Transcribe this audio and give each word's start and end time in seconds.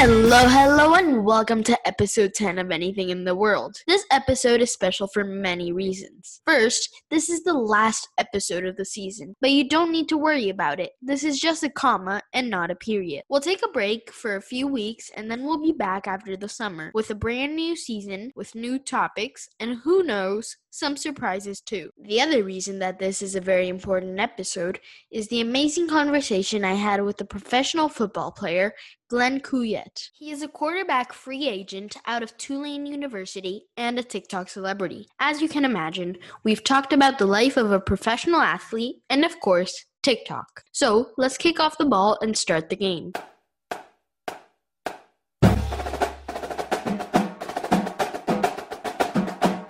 Hello, 0.00 0.46
hello, 0.46 0.94
and 0.94 1.24
welcome 1.24 1.64
to 1.64 1.76
episode 1.84 2.32
10 2.32 2.60
of 2.60 2.70
Anything 2.70 3.10
in 3.10 3.24
the 3.24 3.34
World. 3.34 3.78
This 3.88 4.04
episode 4.12 4.60
is 4.60 4.72
special 4.72 5.08
for 5.08 5.24
many 5.24 5.72
reasons. 5.72 6.40
First, 6.46 7.02
this 7.10 7.28
is 7.28 7.42
the 7.42 7.54
last 7.54 8.08
episode 8.16 8.64
of 8.64 8.76
the 8.76 8.84
season, 8.84 9.34
but 9.40 9.50
you 9.50 9.68
don't 9.68 9.90
need 9.90 10.08
to 10.10 10.16
worry 10.16 10.50
about 10.50 10.78
it. 10.78 10.92
This 11.02 11.24
is 11.24 11.40
just 11.40 11.64
a 11.64 11.68
comma 11.68 12.22
and 12.32 12.48
not 12.48 12.70
a 12.70 12.76
period. 12.76 13.24
We'll 13.28 13.40
take 13.40 13.64
a 13.64 13.72
break 13.72 14.12
for 14.12 14.36
a 14.36 14.40
few 14.40 14.68
weeks 14.68 15.10
and 15.16 15.28
then 15.28 15.42
we'll 15.42 15.60
be 15.60 15.72
back 15.72 16.06
after 16.06 16.36
the 16.36 16.48
summer 16.48 16.92
with 16.94 17.10
a 17.10 17.16
brand 17.16 17.56
new 17.56 17.74
season 17.74 18.30
with 18.36 18.54
new 18.54 18.78
topics 18.78 19.48
and 19.58 19.78
who 19.82 20.04
knows, 20.04 20.58
some 20.70 20.96
surprises 20.96 21.60
too. 21.60 21.90
The 22.00 22.20
other 22.20 22.42
reason 22.42 22.78
that 22.80 22.98
this 22.98 23.22
is 23.22 23.34
a 23.34 23.40
very 23.40 23.68
important 23.68 24.18
episode 24.20 24.80
is 25.10 25.28
the 25.28 25.40
amazing 25.40 25.88
conversation 25.88 26.64
I 26.64 26.74
had 26.74 27.02
with 27.04 27.16
the 27.16 27.24
professional 27.24 27.88
football 27.88 28.30
player 28.30 28.74
Glenn 29.08 29.40
Kuyet. 29.40 30.10
He 30.12 30.30
is 30.30 30.42
a 30.42 30.48
quarterback 30.48 31.12
free 31.12 31.48
agent 31.48 31.96
out 32.06 32.22
of 32.22 32.36
Tulane 32.36 32.84
University 32.84 33.64
and 33.76 33.98
a 33.98 34.02
TikTok 34.02 34.50
celebrity. 34.50 35.08
As 35.18 35.40
you 35.40 35.48
can 35.48 35.64
imagine, 35.64 36.18
we've 36.44 36.62
talked 36.62 36.92
about 36.92 37.18
the 37.18 37.26
life 37.26 37.56
of 37.56 37.72
a 37.72 37.80
professional 37.80 38.40
athlete 38.40 38.96
and, 39.08 39.24
of 39.24 39.40
course, 39.40 39.86
TikTok. 40.02 40.64
So 40.72 41.10
let's 41.16 41.38
kick 41.38 41.58
off 41.58 41.78
the 41.78 41.86
ball 41.86 42.18
and 42.20 42.36
start 42.36 42.68
the 42.68 42.76
game. 42.76 43.12